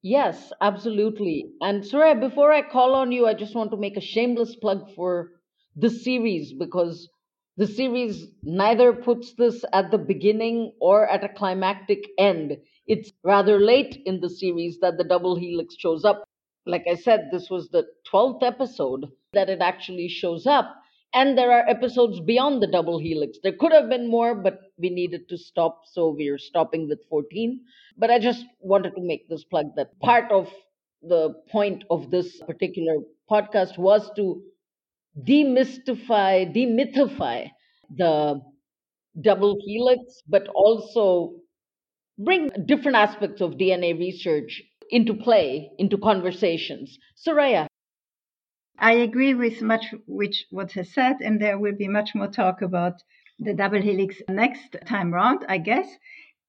[0.03, 1.51] Yes, absolutely.
[1.61, 4.91] And Soraya, before I call on you, I just want to make a shameless plug
[4.95, 5.33] for
[5.75, 7.09] this series because
[7.57, 12.59] the series neither puts this at the beginning or at a climactic end.
[12.87, 16.25] It's rather late in the series that the double helix shows up.
[16.67, 20.75] Like I said, this was the 12th episode that it actually shows up.
[21.15, 23.39] And there are episodes beyond the double helix.
[23.43, 27.61] There could have been more, but we needed to stop, so we're stopping with 14.
[27.97, 30.49] But I just wanted to make this plug that part of
[31.03, 32.97] the point of this particular
[33.31, 34.43] podcast was to
[35.27, 37.51] demystify, demythify
[37.97, 38.41] the
[39.21, 41.35] double helix, but also
[42.19, 46.99] bring different aspects of DNA research into play, into conversations.
[47.17, 47.68] Soraya,
[48.79, 52.63] I agree with much which what has said, and there will be much more talk
[52.63, 53.03] about
[53.39, 55.99] the double helix next time round, I guess.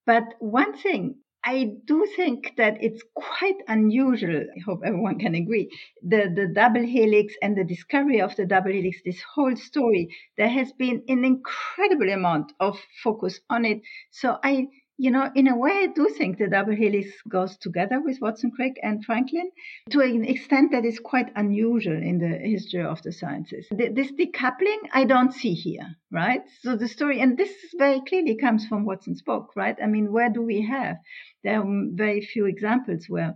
[0.06, 4.46] But one thing I do think that it's quite unusual.
[4.56, 5.70] I hope everyone can agree.
[6.02, 10.08] The the double helix and the discovery of the double helix, this whole story,
[10.38, 13.82] there has been an incredible amount of focus on it.
[14.12, 14.68] So I
[15.00, 18.52] you know, in a way, I do think the double helix goes together with Watson,
[18.52, 19.50] Crick, and Franklin
[19.92, 23.66] to an extent that is quite unusual in the history of the sciences.
[23.72, 26.42] This decoupling, I don't see here, right?
[26.62, 29.78] So the story, and this very clearly comes from Watson's book, right?
[29.82, 30.98] I mean, where do we have?
[31.46, 33.36] There are very few examples where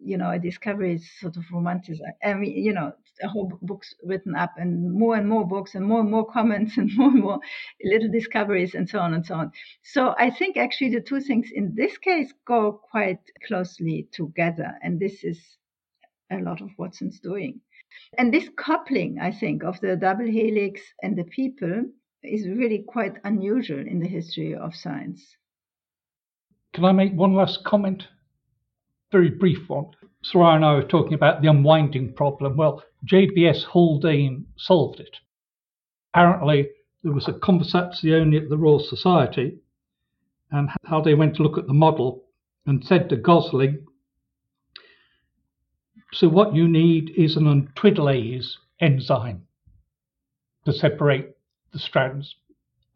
[0.00, 2.00] you know, a discovery is sort of romanticized.
[2.24, 2.92] I mean, you know,
[3.22, 6.76] a whole books written up and more and more books and more and more comments
[6.76, 7.40] and more and more
[7.82, 9.52] little discoveries and so on and so on.
[9.82, 14.78] So I think actually the two things in this case go quite closely together.
[14.82, 15.40] And this is
[16.30, 17.60] a lot of Watson's doing.
[18.16, 21.86] And this coupling, I think, of the double helix and the people
[22.22, 25.36] is really quite unusual in the history of science.
[26.74, 28.06] Can I make one last comment?
[29.10, 29.86] Very brief one.
[30.24, 32.56] Soraya and I were talking about the unwinding problem.
[32.56, 35.16] Well, JBS Haldane solved it.
[36.12, 36.68] Apparently,
[37.02, 39.58] there was a conversazione at the Royal Society,
[40.50, 42.24] and Haldane went to look at the model
[42.66, 43.86] and said to Gosling,
[46.12, 49.46] So, what you need is an untwiddlase enzyme
[50.64, 51.36] to separate
[51.72, 52.34] the strands.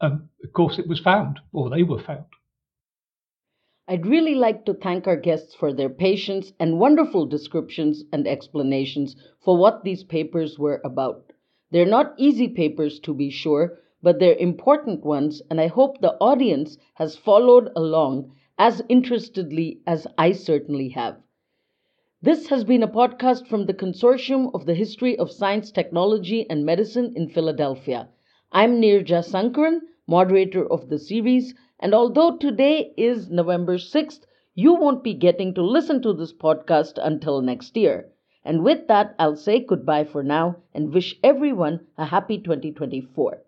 [0.00, 2.24] And of course, it was found, or they were found.
[3.92, 9.16] I'd really like to thank our guests for their patience and wonderful descriptions and explanations
[9.44, 11.30] for what these papers were about.
[11.70, 16.14] They're not easy papers, to be sure, but they're important ones, and I hope the
[16.22, 21.18] audience has followed along as interestedly as I certainly have.
[22.22, 26.64] This has been a podcast from the Consortium of the History of Science, Technology, and
[26.64, 28.08] Medicine in Philadelphia.
[28.52, 31.54] I'm Neeraja Sankaran, moderator of the series.
[31.78, 36.98] And although today is November 6th, you won't be getting to listen to this podcast
[37.02, 38.08] until next year.
[38.44, 43.42] And with that, I'll say goodbye for now and wish everyone a happy 2024.